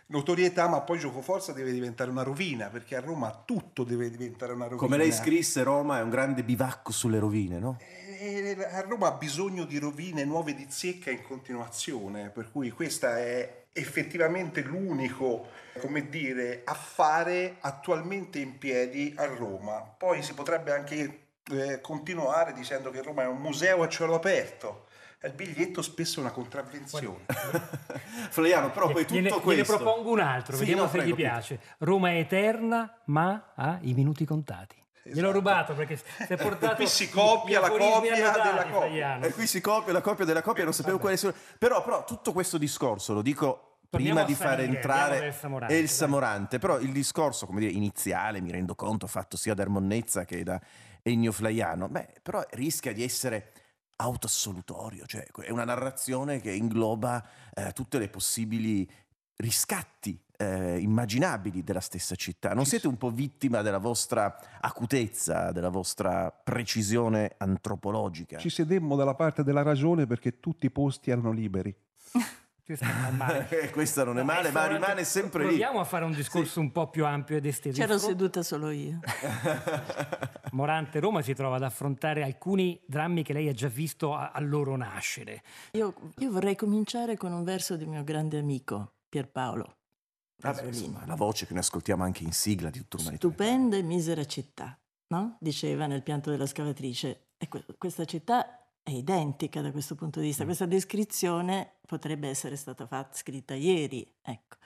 notorietà, 0.06 0.68
ma 0.68 0.80
poi 0.82 0.98
giocoforza 0.98 1.52
deve 1.52 1.72
diventare 1.72 2.10
una 2.10 2.22
rovina, 2.22 2.68
perché 2.68 2.96
a 2.96 3.00
Roma 3.00 3.42
tutto 3.44 3.84
deve 3.84 4.10
diventare 4.10 4.52
una 4.52 4.64
rovina. 4.64 4.82
Come 4.82 4.98
lei 4.98 5.12
scrisse, 5.12 5.62
Roma 5.62 5.98
è 5.98 6.02
un 6.02 6.10
grande 6.10 6.44
bivacco 6.44 6.92
sulle 6.92 7.18
rovine, 7.18 7.58
no? 7.58 7.78
Eh, 7.80 8.56
a 8.70 8.82
Roma 8.82 9.08
ha 9.08 9.12
bisogno 9.12 9.64
di 9.64 9.78
rovine 9.78 10.24
nuove 10.24 10.54
di 10.54 10.66
zecca 10.68 11.10
in 11.10 11.22
continuazione, 11.22 12.28
per 12.28 12.50
cui 12.50 12.70
questa 12.70 13.18
è 13.18 13.61
effettivamente 13.72 14.62
l'unico, 14.62 15.48
come 15.80 16.08
dire, 16.08 16.62
affare 16.64 17.56
attualmente 17.60 18.38
in 18.38 18.58
piedi 18.58 19.14
a 19.16 19.26
Roma. 19.26 19.80
Poi 19.80 20.22
si 20.22 20.34
potrebbe 20.34 20.72
anche 20.72 21.20
eh, 21.50 21.80
continuare 21.80 22.52
dicendo 22.52 22.90
che 22.90 23.02
Roma 23.02 23.22
è 23.22 23.26
un 23.26 23.40
museo 23.40 23.82
a 23.82 23.88
cielo 23.88 24.14
aperto. 24.14 24.86
Il 25.24 25.32
biglietto 25.34 25.82
spesso 25.82 26.19
è 26.19 26.22
una 26.22 26.32
contravvenzione. 26.32 27.26
Flaiano, 28.30 28.70
però 28.72 28.90
poi 28.90 29.02
tutto 29.02 29.14
gliene, 29.14 29.30
questo... 29.30 29.50
gliene 29.50 29.62
propongo 29.62 30.10
un 30.10 30.19
altro, 30.19 30.54
Sì, 30.54 30.60
vediamo 30.60 30.82
no, 30.82 30.88
se 30.88 30.96
prego, 30.96 31.10
gli 31.10 31.14
piace. 31.14 31.60
Roma 31.78 32.10
è 32.10 32.19
eterna, 32.19 32.98
ma 33.04 33.52
ha 33.54 33.78
i 33.82 33.94
minuti 33.94 34.24
contati. 34.24 34.81
Gliel'ho 35.04 35.19
Esatto. 35.19 35.32
rubato 35.32 35.75
perché 35.75 35.96
si 35.96 36.04
è 36.28 36.37
portato. 36.37 36.76
Qui 36.76 36.87
si 36.87 37.08
copia 37.10 37.60
la 37.60 37.70
copia 37.70 38.31
della 38.31 38.67
copia. 38.70 39.19
E 39.20 39.32
qui 39.32 39.46
si 39.46 39.60
copia 39.60 39.93
la 39.93 40.00
copia 40.00 40.24
della 40.24 40.43
copia, 40.43 40.65
non 40.65 40.72
sapevo 40.72 40.98
quale 40.98 41.17
sia. 41.17 41.34
Però, 41.58 41.82
però 41.82 42.05
tutto 42.05 42.32
questo 42.32 42.56
discorso, 42.56 43.12
lo 43.12 43.22
dico 43.22 43.79
Torniamo 43.91 44.24
prima 44.24 44.26
di 44.26 44.34
far 44.34 44.60
entrare 44.60 45.20
del 45.20 45.34
Samorante, 45.34 45.74
il 45.74 45.81
dai. 45.81 45.88
Samorante, 45.88 46.58
però 46.58 46.79
il 46.79 46.93
discorso, 46.93 47.46
come 47.46 47.60
dire, 47.60 47.72
iniziale, 47.72 48.41
mi 48.41 48.50
rendo 48.50 48.74
conto, 48.74 49.06
fatto 49.06 49.36
sia 49.36 49.55
da 49.55 49.62
Ermonnezza 49.62 50.24
che 50.24 50.43
da 50.44 50.60
Ennio 51.03 51.32
Flaiano, 51.32 51.88
beh, 51.88 52.20
però 52.22 52.43
rischia 52.53 52.93
di 52.93 53.03
essere 53.03 53.53
autoassolutorio, 53.96 55.05
cioè 55.06 55.26
è 55.43 55.50
una 55.50 55.65
narrazione 55.65 56.41
che 56.41 56.53
ingloba 56.53 57.22
eh, 57.55 57.72
tutte 57.72 57.98
le 57.98 58.08
possibili 58.08 58.88
riscatti 59.36 60.19
eh, 60.43 60.79
immaginabili 60.79 61.63
della 61.63 61.81
stessa 61.81 62.15
città. 62.15 62.53
Non 62.55 62.65
siete 62.67 62.89
un 62.89 62.96
po' 62.96 63.11
vittima 63.11 63.63
della 63.63 63.79
vostra 63.79 64.37
acutezza, 64.61 65.53
della 65.53 65.69
vostra 65.70 66.31
precisione 66.31 67.34
antropologica? 67.39 68.39
Ci 68.39 68.51
sedemmo 68.51 68.96
dalla 68.96 69.15
parte 69.15 69.43
della 69.44 69.63
ragione 69.63 70.06
perché 70.06 70.41
tutti 70.41 70.67
i 70.67 70.70
posti 70.70 71.11
erano 71.11 71.31
liberi. 71.32 71.75
Questo 72.65 72.84
non 72.87 73.05
è 73.05 73.11
male. 73.11 73.49
Eh, 73.63 73.70
Questa 73.70 74.05
non 74.05 74.19
è 74.19 74.22
male, 74.22 74.49
è 74.49 74.53
ma 74.53 74.67
rimane 74.67 75.05
sempre 75.05 75.41
lì. 75.43 75.49
Proviamo 75.49 75.81
a 75.81 75.84
fare 75.84 76.05
un 76.05 76.13
discorso 76.13 76.61
un 76.61 76.70
po' 76.70 76.89
più 76.89 77.05
ampio 77.05 77.37
ed 77.37 77.44
esteso. 77.44 77.79
C'ero 77.81 77.99
seduta 77.99 78.43
solo 78.43 78.70
io. 78.70 79.01
Morante 80.53 81.01
Roma 81.01 81.22
si 81.22 81.34
trova 81.34 81.56
ad 81.56 81.63
affrontare 81.65 82.22
alcuni 82.22 82.81
drammi 82.87 83.22
che 83.25 83.32
lei 83.32 83.49
ha 83.49 83.53
già 83.53 83.69
visto 83.69 84.15
a- 84.15 84.31
al 84.32 84.49
loro 84.49 84.77
nascere. 84.77 85.43
Io, 85.72 85.94
io 86.19 86.31
vorrei 86.31 86.55
cominciare 86.56 87.17
con 87.17 87.32
un 87.32 87.43
verso 87.43 87.77
di 87.77 87.84
mio 87.87 88.05
grande 88.05 88.39
amico 88.39 88.93
Pierpaolo. 89.08 89.77
Vabbè, 90.43 90.63
insomma, 90.67 91.06
la 91.06 91.15
voce 91.15 91.46
che 91.46 91.53
noi 91.53 91.63
ascoltiamo 91.63 92.03
anche 92.03 92.22
in 92.25 92.32
sigla 92.32 92.70
di 92.70 92.79
tutta 92.81 92.99
umanità. 92.99 93.27
Stupenda 93.29 93.77
e 93.77 93.82
misera 93.82 94.25
città, 94.25 94.79
no? 95.08 95.37
Diceva 95.41 95.87
nel 95.87 96.03
pianto 96.03 96.31
della 96.31 96.46
scavatrice. 96.46 97.29
E 97.37 97.49
que- 97.49 97.65
questa 97.79 98.05
città 98.05 98.58
è 98.82 98.91
identica 98.91 99.61
da 99.61 99.70
questo 99.70 99.94
punto 99.94 100.19
di 100.19 100.27
Mm. 100.27 100.29
vista. 100.29 100.44
Questa 100.44 100.67
descrizione 100.67 101.75
potrebbe 101.87 102.29
essere 102.29 102.56
stata 102.56 102.87
fatta, 102.87 103.17
scritta 103.17 103.55
ieri, 103.55 104.05
ecco. 104.20 104.56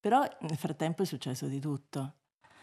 Però 0.00 0.20
nel 0.40 0.56
frattempo 0.56 1.02
è 1.02 1.06
successo 1.06 1.46
di 1.46 1.60
tutto. 1.60 2.14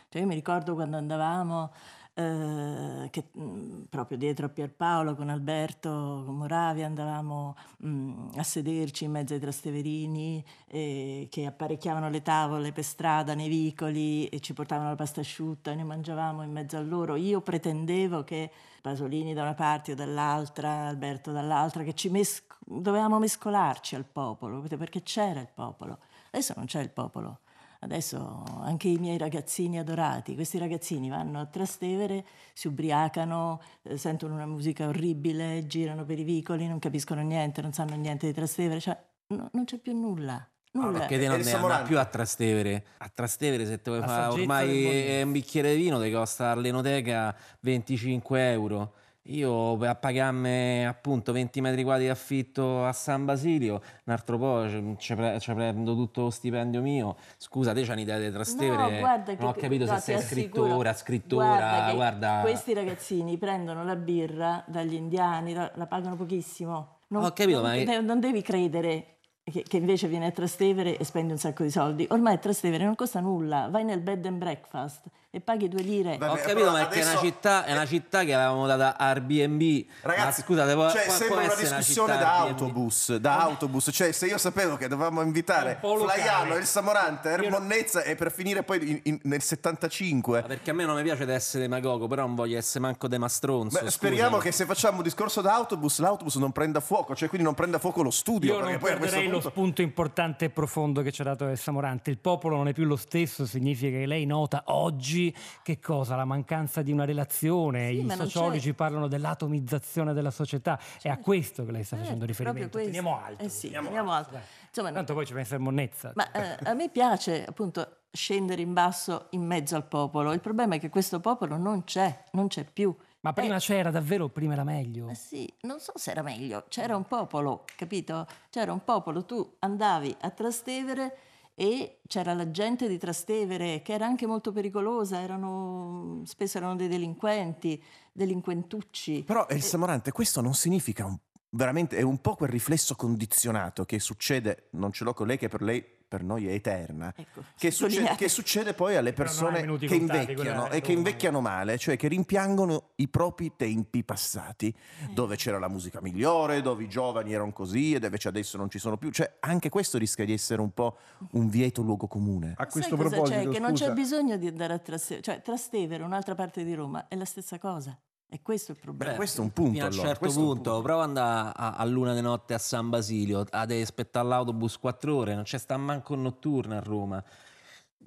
Cioè 0.09 0.21
io 0.21 0.27
mi 0.27 0.35
ricordo 0.35 0.73
quando 0.73 0.97
andavamo 0.97 1.71
eh, 2.19 3.09
che 3.11 3.29
mh, 3.31 3.83
proprio 3.89 4.17
dietro 4.17 4.47
a 4.47 4.49
Pierpaolo 4.49 5.15
con 5.15 5.29
Alberto, 5.29 6.23
con 6.25 6.35
Moravia 6.35 6.85
andavamo 6.85 7.55
mh, 7.77 8.31
a 8.35 8.43
sederci 8.43 9.05
in 9.05 9.11
mezzo 9.11 9.33
ai 9.33 9.39
trasteverini 9.39 10.43
eh, 10.67 11.27
che 11.31 11.45
apparecchiavano 11.45 12.09
le 12.09 12.21
tavole 12.21 12.73
per 12.73 12.83
strada, 12.83 13.33
nei 13.35 13.47
vicoli 13.47 14.27
e 14.27 14.41
ci 14.41 14.53
portavano 14.53 14.89
la 14.89 14.95
pasta 14.95 15.21
asciutta 15.21 15.71
e 15.71 15.75
ne 15.75 15.83
mangiavamo 15.83 16.43
in 16.43 16.51
mezzo 16.51 16.75
a 16.75 16.81
loro. 16.81 17.15
Io 17.15 17.39
pretendevo 17.39 18.25
che 18.25 18.51
Pasolini 18.81 19.33
da 19.33 19.43
una 19.43 19.53
parte 19.53 19.93
o 19.93 19.95
dall'altra, 19.95 20.87
Alberto 20.87 21.31
dall'altra, 21.31 21.83
che 21.83 21.93
ci 21.93 22.09
mes- 22.09 22.43
dovevamo 22.65 23.17
mescolarci 23.19 23.95
al 23.95 24.05
popolo, 24.05 24.61
perché 24.61 25.03
c'era 25.03 25.39
il 25.39 25.49
popolo. 25.53 25.99
Adesso 26.31 26.53
non 26.57 26.65
c'è 26.65 26.81
il 26.81 26.89
popolo. 26.89 27.39
Adesso 27.81 28.43
anche 28.61 28.89
i 28.89 28.97
miei 28.97 29.17
ragazzini 29.17 29.79
adorati, 29.79 30.35
questi 30.35 30.57
ragazzini 30.57 31.09
vanno 31.09 31.39
a 31.39 31.45
Trastevere, 31.45 32.25
si 32.53 32.67
ubriacano, 32.67 33.61
eh, 33.83 33.95
sentono 33.95 34.33
una 34.33 34.45
musica 34.45 34.87
orribile, 34.87 35.65
girano 35.65 36.03
per 36.03 36.19
i 36.19 36.23
vicoli, 36.23 36.67
non 36.67 36.79
capiscono 36.79 37.21
niente, 37.21 37.61
non 37.61 37.71
sanno 37.71 37.95
niente 37.95 38.27
di 38.27 38.33
Trastevere, 38.33 38.81
cioè 38.81 39.01
no, 39.27 39.49
non 39.53 39.63
c'è 39.63 39.77
più 39.77 39.97
nulla. 39.97 40.45
Nulla. 40.71 40.99
Perché 40.99 41.17
te 41.17 41.27
non 41.27 41.39
ne 41.39 41.51
andrà 41.51 41.81
più 41.81 41.97
a 41.97 42.05
Trastevere. 42.05 42.85
A 42.97 43.09
Trastevere 43.13 43.65
se 43.65 43.81
te 43.81 43.89
vuoi 43.91 44.03
fare 44.03 44.33
ormai 44.33 45.21
un 45.23 45.31
bicchiere 45.31 45.73
di 45.73 45.81
vino 45.81 46.01
ti 46.01 46.11
costa 46.11 46.51
all'enoteca 46.51 47.35
25 47.61 48.51
euro. 48.51 48.93
Io 49.23 49.77
a 49.85 49.95
pagarmi 49.95 50.85
appunto 50.87 51.31
20 51.31 51.61
metri 51.61 51.83
quadri 51.83 52.05
di 52.05 52.09
affitto 52.09 52.85
a 52.85 52.93
San 52.93 53.25
Basilio, 53.25 53.81
un 54.05 54.13
altro 54.13 54.37
po' 54.39 54.65
ci- 54.97 55.13
pre- 55.13 55.37
prendo 55.43 55.93
tutto 55.93 56.21
lo 56.23 56.29
stipendio 56.31 56.81
mio. 56.81 57.15
Scusa, 57.37 57.73
te 57.73 57.83
c'hai 57.83 57.91
un'idea 57.95 58.17
di 58.17 58.31
Trastevere? 58.31 58.91
No, 58.93 58.99
guarda 58.99 59.35
che 59.35 59.37
non 59.41 59.49
ho 59.49 59.53
capito 59.53 59.85
no, 59.85 59.93
se 59.99 60.17
sei 60.17 60.21
scrittora, 60.21 60.93
scrittora, 60.93 61.45
Guarda 61.45 61.85
che 61.89 61.95
guarda. 61.95 62.39
Questi 62.41 62.73
ragazzini 62.73 63.37
prendono 63.37 63.83
la 63.83 63.95
birra 63.95 64.63
dagli 64.65 64.93
indiani, 64.95 65.53
la, 65.53 65.69
la 65.75 65.85
pagano 65.85 66.15
pochissimo. 66.15 66.97
Non, 67.07 67.23
Ho 67.25 67.31
capito, 67.31 67.61
non, 67.61 67.69
ma- 67.77 67.83
de- 67.83 68.01
non 68.01 68.19
devi 68.19 68.41
credere 68.41 69.17
che, 69.43 69.63
che 69.63 69.77
invece 69.77 70.07
vieni 70.07 70.25
a 70.25 70.31
Trastevere 70.31 70.97
e 70.97 71.03
spendi 71.03 71.33
un 71.33 71.37
sacco 71.39 71.61
di 71.63 71.69
soldi. 71.69 72.07
Ormai 72.09 72.35
a 72.35 72.37
Trastevere 72.37 72.83
non 72.85 72.95
costa 72.95 73.19
nulla, 73.19 73.67
vai 73.69 73.83
nel 73.83 73.99
bed 73.99 74.25
and 74.25 74.37
breakfast 74.37 75.05
e 75.31 75.41
paghi 75.41 75.67
due 75.69 75.81
lire. 75.83 76.17
Vabbè, 76.17 76.31
Ho 76.31 76.35
capito, 76.43 76.71
ma 76.71 76.81
è 76.81 76.87
che 76.87 76.99
è 76.99 77.01
una 77.03 77.09
adesso- 77.11 77.23
città, 77.23 77.63
è 77.63 77.71
una 77.73 77.85
città 77.85 78.23
che 78.23 78.33
avevamo 78.33 78.65
dato 78.65 78.81
a 78.81 78.95
Airbnb. 79.09 79.85
Ragazzi, 80.01 80.39
ma 80.39 80.45
scusate, 80.47 80.73
può, 80.73 80.89
cioè, 80.89 81.03
può- 81.05 81.13
sembra 81.13 81.35
può 81.37 81.45
una 81.45 81.53
discussione 81.55 82.13
città 82.13 82.23
da 82.23 82.33
Airbnb? 82.39 82.61
autobus, 82.61 83.15
da 83.17 83.39
autobus. 83.41 83.89
Cioè, 83.93 84.11
se 84.11 84.25
io 84.25 84.37
sapevo 84.39 84.75
che 84.75 84.87
dovevamo 84.87 85.21
invitare. 85.21 85.77
Flaiano, 85.79 86.55
El 86.55 86.65
Samorante, 86.65 87.29
Ermonnezza 87.29 88.01
e 88.01 88.15
per 88.15 88.31
finire 88.31 88.63
poi 88.63 88.89
in- 88.89 88.99
in- 89.03 89.19
nel 89.23 89.41
75. 89.43 90.41
Ma 90.41 90.47
Perché 90.47 90.71
a 90.71 90.73
me 90.73 90.85
non 90.85 90.95
mi 90.95 91.03
piace 91.03 91.25
di 91.27 91.31
essere 91.31 91.61
demagogo, 91.63 92.07
però 92.07 92.23
non 92.25 92.33
voglio 92.33 92.57
essere 92.57 92.79
manco 92.79 93.07
de 93.07 93.17
mastronzo. 93.19 93.79
Beh, 93.79 93.91
speriamo 93.91 94.37
che 94.39 94.51
se 94.51 94.65
facciamo 94.65 94.97
un 94.97 95.03
discorso 95.03 95.41
da 95.41 95.53
autobus, 95.53 95.99
l'autobus 95.99 96.37
non 96.37 96.51
prenda 96.51 96.79
fuoco, 96.79 97.13
cioè 97.15 97.27
quindi 97.29 97.45
non 97.45 97.53
prenda 97.55 97.77
fuoco 97.77 98.01
lo 98.01 98.09
studio. 98.09 98.53
Io 98.53 98.57
perché 98.57 98.71
non 98.71 98.79
poi 98.81 98.89
perderei 98.97 99.25
lo 99.25 99.33
punto... 99.33 99.49
spunto 99.49 99.81
importante 99.83 100.45
e 100.45 100.49
profondo 100.49 101.03
che 101.03 101.11
ci 101.11 101.21
ha 101.21 101.25
dato 101.25 101.45
Elsa 101.47 101.71
Morante. 101.71 102.09
Il 102.09 102.17
popolo 102.17 102.55
non 102.55 102.67
è 102.67 102.73
più 102.73 102.85
lo 102.85 102.95
stesso, 102.95 103.45
significa 103.45 103.95
che 103.95 104.07
lei 104.07 104.25
nota 104.25 104.63
oggi 104.67 105.17
che 105.63 105.79
cosa? 105.79 106.15
La 106.15 106.25
mancanza 106.25 106.81
di 106.81 106.91
una 106.91 107.05
relazione. 107.05 107.89
Sì, 107.89 107.99
I 107.99 108.03
ma 108.03 108.15
sociologi 108.15 108.73
parlano 108.73 109.07
dell'atomizzazione 109.07 110.13
della 110.13 110.31
società. 110.31 110.79
È 111.01 111.09
a 111.09 111.17
questo 111.17 111.65
che 111.65 111.71
lei 111.71 111.83
sta 111.83 111.95
Eh, 111.95 111.99
facendo 111.99 112.25
riferimento. 112.25 112.77
Teniamo 112.77 113.19
alto. 113.21 113.43
Eh 113.43 113.49
sì, 113.49 113.67
teniamo 113.67 113.87
teniamo 113.87 114.11
alto. 114.11 114.31
dai. 114.31 114.41
Insomma, 114.67 114.91
Tanto 114.91 115.13
poi 115.13 115.25
ci 115.25 115.33
pensa 115.33 115.55
il 115.55 115.61
Monnezza. 115.61 116.11
Ma 116.15 116.31
eh, 116.31 116.57
a 116.63 116.73
me 116.73 116.89
piace 116.89 117.43
appunto 117.45 117.95
scendere 118.11 118.61
in 118.61 118.73
basso 118.73 119.27
in 119.31 119.41
mezzo 119.45 119.75
al 119.75 119.85
popolo. 119.87 120.31
Il 120.33 120.39
problema 120.41 120.75
è 120.75 120.79
che 120.79 120.89
questo 120.89 121.19
popolo 121.19 121.57
non 121.57 121.83
c'è, 121.83 122.23
non 122.31 122.47
c'è 122.47 122.63
più. 122.65 122.95
Ma 123.21 123.33
prima 123.33 123.57
Eh, 123.57 123.59
c'era 123.59 123.91
davvero, 123.91 124.29
prima 124.29 124.53
era 124.53 124.63
meglio. 124.63 125.09
eh 125.09 125.15
sì, 125.15 125.51
non 125.63 125.79
so 125.79 125.91
se 125.95 126.11
era 126.11 126.21
meglio, 126.21 126.63
c'era 126.69 126.95
un 126.95 127.05
popolo, 127.05 127.65
capito? 127.75 128.25
C'era 128.49 128.71
un 128.71 128.81
popolo, 128.85 129.25
tu 129.25 129.55
andavi 129.59 130.15
a 130.21 130.29
Trastevere 130.29 131.17
e 131.59 131.99
c'era 132.07 132.33
la 132.33 132.51
gente 132.51 132.87
di 132.87 132.97
Trastevere 132.97 133.81
che 133.81 133.91
era 133.91 134.05
anche 134.05 134.25
molto 134.25 134.53
pericolosa, 134.53 135.19
erano, 135.19 136.21
spesso 136.23 136.57
erano 136.57 136.77
dei 136.77 136.87
delinquenti, 136.87 137.83
delinquentucci. 138.13 139.23
Però 139.25 139.45
El 139.49 139.61
Samorante, 139.61 140.13
questo 140.13 140.39
non 140.39 140.53
significa 140.53 141.03
un- 141.05 141.17
veramente, 141.49 141.97
è 141.97 142.01
un 142.01 142.19
po' 142.21 142.35
quel 142.35 142.49
riflesso 142.49 142.95
condizionato 142.95 143.83
che 143.83 143.99
succede, 143.99 144.69
non 144.71 144.93
ce 144.93 145.03
l'ho 145.03 145.13
con 145.13 145.27
lei, 145.27 145.37
che 145.37 145.49
per 145.49 145.61
lei, 145.61 145.83
per 146.09 146.23
noi 146.23 146.47
è 146.47 146.51
eterna, 146.51 147.13
Ecco, 147.15 147.43
che, 147.55 147.69
succede, 147.69 148.15
che 148.15 148.27
succede 148.27 148.73
poi 148.73 148.95
alle 148.95 149.13
persone 149.13 149.61
che 149.61 149.87
contati, 149.87 149.95
invecchiano 149.95 150.69
e 150.71 150.81
che 150.81 150.91
invecchiano 150.91 151.39
male, 151.39 151.77
cioè 151.77 151.95
che 151.95 152.07
rimpiangono 152.07 152.89
i 152.95 153.07
propri 153.07 153.53
tempi 153.55 154.03
passati, 154.03 154.75
dove 155.13 155.35
c'era 155.35 155.59
la 155.59 155.69
musica 155.69 156.01
migliore, 156.01 156.61
dove 156.61 156.83
i 156.83 156.89
giovani 156.89 157.31
erano 157.31 157.53
così 157.53 157.93
e 157.93 157.99
invece 158.03 158.27
adesso 158.27 158.57
non 158.57 158.69
ci 158.71 158.79
sono 158.79 158.97
più. 158.97 159.11
Cioè 159.11 159.37
anche 159.41 159.69
questo 159.69 159.99
rischia 159.99 160.25
di 160.25 160.33
essere 160.33 160.61
un 160.61 160.73
po' 160.73 160.97
un 161.33 161.47
vieto 161.47 161.83
luogo 161.83 162.07
comune. 162.07 162.55
A 162.57 162.63
Sai 162.63 162.71
questo 162.71 162.95
cosa 162.95 163.09
proposito, 163.09 163.39
c'è? 163.39 163.49
Che 163.49 163.59
non 163.59 163.73
c'è 163.73 163.93
bisogno 163.93 164.35
di 164.37 164.47
andare 164.47 164.73
a 164.73 164.79
Trastevere, 164.79 165.21
cioè 165.21 165.41
Trastevere, 165.43 166.03
un'altra 166.03 166.33
parte 166.33 166.63
di 166.63 166.73
Roma, 166.73 167.07
è 167.07 167.15
la 167.15 167.25
stessa 167.25 167.59
cosa. 167.59 167.95
E 168.31 168.41
questo 168.43 168.71
è 168.71 168.75
il 168.75 168.81
problema. 168.81 169.11
Beh, 169.11 169.17
questo 169.17 169.41
è 169.41 169.43
un 169.43 169.51
punto 169.51 169.71
Fino 169.71 169.83
a 169.83 169.87
un 169.87 169.93
allora, 169.93 170.07
certo 170.07 170.23
questo 170.23 170.39
punto, 170.39 170.71
punto. 170.71 170.81
prova 170.83 171.01
ad 171.01 171.07
andare 171.07 171.51
a, 171.55 171.71
a 171.71 171.85
luna 171.85 172.13
di 172.13 172.21
notte 172.21 172.53
a 172.53 172.59
San 172.59 172.89
Basilio, 172.89 173.43
a 173.49 173.65
devi 173.65 173.81
aspettare 173.81 174.27
l'autobus 174.27 174.77
4 174.77 175.15
ore, 175.15 175.33
non 175.33 175.43
c'è 175.43 175.57
sta 175.57 175.77
manco 175.77 176.13
un 176.13 176.21
notturno 176.21 176.77
a 176.77 176.79
Roma. 176.79 177.23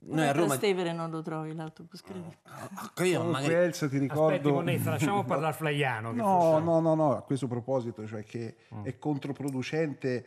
Noi 0.04 0.26
a 0.26 0.32
Roma... 0.32 0.46
Trastevere 0.46 0.92
non 0.92 1.10
lo 1.10 1.22
trovi 1.22 1.54
l'autobus, 1.54 2.02
credi? 2.02 2.36
Ma 2.44 2.90
comunque 2.94 3.30
magari- 3.30 3.54
Elsa 3.54 3.88
ti 3.88 3.96
Aspetti, 3.96 3.98
ricordo... 3.98 4.52
Monnezza, 4.52 4.90
lasciamo 4.90 5.22
parlare 5.26 5.54
Flaiano. 5.54 6.12
No, 6.12 6.58
no, 6.58 6.80
no, 6.80 6.94
no, 6.94 7.16
a 7.16 7.22
questo 7.22 7.48
proposito, 7.48 8.06
cioè 8.06 8.22
che 8.24 8.56
è 8.84 8.98
controproducente 8.98 10.26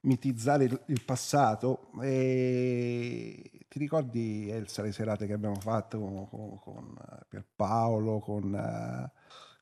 mitizzare 0.00 0.64
il, 0.64 0.80
il 0.86 1.02
passato. 1.04 1.90
E 2.02 3.64
ti 3.68 3.78
ricordi, 3.78 4.50
Elsa, 4.50 4.82
le 4.82 4.92
serate 4.92 5.26
che 5.26 5.32
abbiamo 5.32 5.60
fatto 5.60 5.98
con, 5.98 6.28
con, 6.28 6.58
con 6.58 6.96
eh, 6.98 7.24
Pierpaolo, 7.28 8.18
con, 8.18 8.54
eh, 8.54 9.18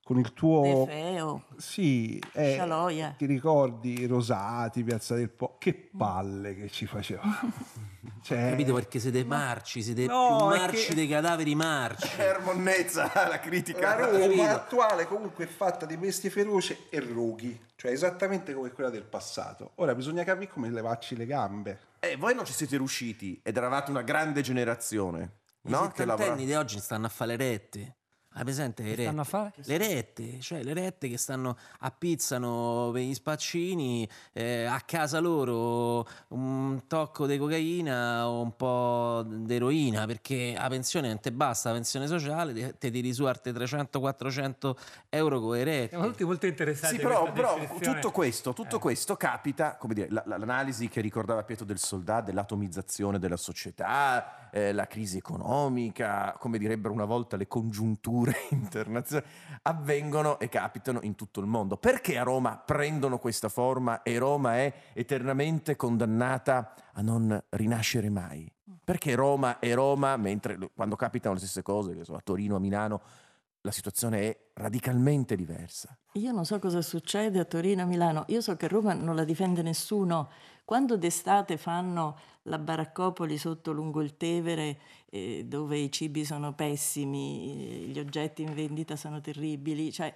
con 0.09 0.19
il 0.19 0.33
tuo... 0.33 0.87
De 0.87 0.91
Feo, 0.91 1.43
Sì, 1.59 2.19
eh, 2.33 3.15
ti 3.19 3.27
ricordi 3.27 4.07
Rosati, 4.07 4.83
Piazza 4.83 5.15
del 5.15 5.29
Po? 5.29 5.57
Che 5.59 5.91
palle 5.95 6.55
che 6.55 6.71
ci 6.71 6.87
faceva. 6.87 7.21
Cioè, 8.23 8.50
capito 8.50 8.75
perché 8.75 8.99
siete 8.99 9.23
marci, 9.25 9.83
siete 9.83 10.07
No, 10.07 10.37
più 10.38 10.47
marci 10.47 10.87
che- 10.88 10.95
dei 10.95 11.09
cadaveri 11.09 11.55
marci. 11.55 12.09
Ermonnezza, 12.19 13.11
la 13.29 13.38
critica. 13.38 13.97
La 13.99 14.07
Roma 14.07 14.50
attuale 14.50 15.07
comunque 15.07 15.45
è 15.45 15.47
fatta 15.47 15.85
di 15.87 15.97
bestie 15.99 16.29
feroci 16.31 16.77
e 16.91 17.00
rughi, 17.00 17.59
cioè 17.77 17.91
esattamente 17.93 18.55
come 18.55 18.71
quella 18.73 18.88
del 18.91 19.05
passato. 19.05 19.73
Ora 19.77 19.95
bisogna 19.95 20.25
capire 20.25 20.50
come 20.50 20.71
levarci 20.71 21.17
le 21.17 21.27
gambe. 21.27 21.79
E 22.00 22.17
voi 22.17 22.35
non 22.35 22.45
ci 22.47 22.53
siete 22.55 22.77
riusciti 22.79 23.41
ed 23.43 23.57
eravate 23.57 23.91
una 23.91 24.03
grande 24.03 24.41
generazione, 24.41 25.33
I 25.62 25.71
no? 25.71 25.88
Che 25.88 26.05
lavora- 26.05 26.23
settantenni 26.25 26.47
di 26.47 26.55
oggi 26.55 26.79
stanno 26.81 27.07
a 27.07 27.11
fare 27.11 27.37
le 27.37 27.49
rette. 27.49 27.97
Hai 28.35 28.44
presente 28.44 28.82
le 28.85 28.92
stanno 28.92 29.08
a 29.23 29.25
rette? 29.25 29.28
fare? 29.28 29.52
Le 29.64 29.78
rette, 29.78 30.40
cioè 30.40 30.62
le 30.62 30.73
rette 30.75 31.08
che 31.08 31.16
stanno 31.16 31.56
appizzano 31.80 32.90
per 32.92 33.02
gli 33.02 33.14
spaccini, 33.14 34.08
eh, 34.32 34.64
a 34.64 34.80
casa 34.82 35.18
loro 35.18 36.06
un 36.28 36.82
tocco 36.87 37.26
di 37.26 37.37
cocaina 37.38 38.28
o 38.28 38.42
un 38.42 38.54
po' 38.54 39.25
di 39.26 39.54
eroina, 39.54 40.06
perché 40.06 40.54
la 40.56 40.68
pensione 40.68 41.08
non 41.08 41.18
te 41.20 41.32
basta, 41.32 41.70
la 41.70 41.76
pensione 41.76 42.06
sociale 42.06 42.52
te, 42.52 42.78
te 42.78 42.90
tiri 42.92 43.12
su 43.12 43.25
arte 43.25 43.50
300-400 43.50 44.76
euro 45.08 45.40
con 45.40 45.54
le 45.56 45.64
rette. 45.64 45.88
Siamo 45.88 46.06
tutti 46.06 46.25
molto 46.25 46.47
interessati 46.47 46.94
Sì, 46.97 47.00
a 47.02 47.08
però, 47.08 47.32
però 47.32 47.56
tutto 47.80 48.11
questo, 48.12 48.52
tutto 48.52 48.76
Eh. 48.76 48.80
questo 48.80 49.16
capita, 49.16 49.76
come 49.76 49.94
dire, 49.94 50.08
la- 50.11 50.23
la- 50.26 50.37
l'analisi 50.37 50.88
che 50.88 51.00
ricordava 51.00 51.42
Pietro 51.42 51.64
del 51.64 51.78
Soldà 51.78 52.20
dell'atomizzazione 52.20 53.18
della 53.18 53.37
società, 53.38 54.50
eh, 54.52 54.73
la 54.73 54.87
crisi 54.87 55.16
economica, 55.16 56.37
come 56.38 56.58
direbbero 56.58 56.92
una 56.94 57.04
volta 57.06 57.37
le 57.37 57.49
congiunture 57.49 58.16
internazionali, 58.51 59.29
avvengono 59.63 60.39
e 60.39 60.49
capitano 60.49 61.01
in 61.03 61.15
tutto 61.15 61.41
il 61.41 61.47
mondo. 61.47 61.77
Perché 61.77 62.19
a 62.19 62.23
Roma 62.23 62.57
prendono 62.57 63.19
questa 63.19 63.49
forma 63.49 64.03
e 64.03 64.19
Roma 64.19 64.57
è 64.57 64.73
eternamente 64.93 65.77
condannata 65.77 66.75
a 66.93 67.03
non 67.03 67.43
rinascere 67.51 68.11
mai? 68.11 68.51
Perché 68.83 69.15
Roma 69.15 69.59
è 69.59 69.75
Roma, 69.75 70.17
mentre 70.17 70.59
quando 70.75 70.97
capitano 70.97 71.35
le 71.35 71.41
stesse 71.41 71.63
cose, 71.63 71.95
che 71.95 72.05
so, 72.05 72.15
a 72.15 72.21
Torino, 72.23 72.57
a 72.57 72.59
Milano, 72.59 73.01
la 73.69 73.75
situazione 73.75 74.21
è 74.21 74.39
radicalmente 74.55 75.37
diversa. 75.37 75.97
Io 76.13 76.33
non 76.33 76.45
so 76.45 76.59
cosa 76.59 76.81
succede 76.83 77.39
a 77.39 77.45
Torino, 77.45 77.83
a 77.83 77.85
Milano. 77.85 78.25
Io 78.29 78.41
so 78.41 78.57
che 78.57 78.65
a 78.65 78.69
Roma 78.69 78.95
non 78.95 79.15
la 79.15 79.25
difende 79.25 79.63
nessuno. 79.63 80.31
Quando 80.65 80.97
d'estate 80.97 81.57
fanno 81.57 82.19
la 82.43 82.59
baraccopoli 82.59 83.37
sotto 83.37 83.73
lungo 83.73 84.01
il 84.01 84.17
Tevere, 84.17 84.81
eh, 85.11 85.45
dove 85.47 85.79
i 85.79 85.93
cibi 85.93 86.25
sono 86.25 86.55
pessimi, 86.55 87.89
gli 87.89 87.99
oggetti 87.99 88.43
in 88.43 88.55
vendita 88.55 88.97
sono 88.97 89.21
terribili, 89.21 89.93
cioè, 89.93 90.13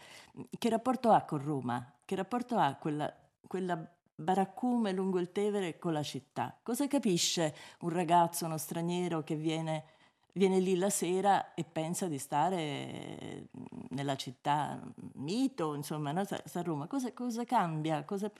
che 0.58 0.68
rapporto 0.68 1.10
ha 1.10 1.22
con 1.22 1.42
Roma? 1.42 1.92
Che 2.04 2.14
rapporto 2.14 2.56
ha 2.56 2.74
quella, 2.74 3.14
quella 3.46 3.86
baraccume 4.14 4.92
lungo 4.92 5.18
il 5.18 5.30
Tevere 5.30 5.78
con 5.78 5.92
la 5.92 6.02
città? 6.02 6.58
Cosa 6.62 6.86
capisce 6.86 7.54
un 7.80 7.90
ragazzo, 7.90 8.46
uno 8.46 8.58
straniero 8.58 9.22
che 9.22 9.34
viene 9.34 9.84
viene 10.32 10.60
lì 10.60 10.76
la 10.76 10.90
sera 10.90 11.54
e 11.54 11.64
pensa 11.70 12.06
di 12.06 12.18
stare 12.18 13.48
nella 13.90 14.16
città 14.16 14.80
mito, 15.14 15.74
insomma, 15.74 16.12
no? 16.12 16.20
a 16.22 16.62
Roma. 16.62 16.86
Cosa, 16.86 17.12
cosa 17.12 17.44
cambia? 17.44 18.02
Cosa, 18.04 18.30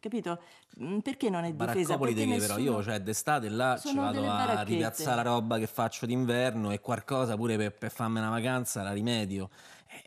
capito? 0.00 0.40
Mm, 0.80 0.98
Perché 0.98 1.28
non 1.28 1.44
è 1.44 1.52
difesa? 1.52 1.96
Baraccopoli 1.96 2.14
di 2.14 2.26
che 2.26 2.36
però 2.38 2.56
nessuno- 2.56 2.76
io 2.78 2.82
cioè 2.82 3.00
d'estate 3.00 3.48
là 3.50 3.78
ci 3.78 3.94
vado 3.94 4.28
a 4.30 4.62
ripiazzare 4.62 5.16
la 5.16 5.22
roba 5.22 5.58
che 5.58 5.66
faccio 5.66 6.06
d'inverno 6.06 6.70
e 6.70 6.80
qualcosa 6.80 7.36
pure 7.36 7.56
per, 7.56 7.72
per 7.74 7.90
farmi 7.90 8.18
una 8.18 8.30
vacanza 8.30 8.82
la 8.82 8.92
rimedio. 8.92 9.50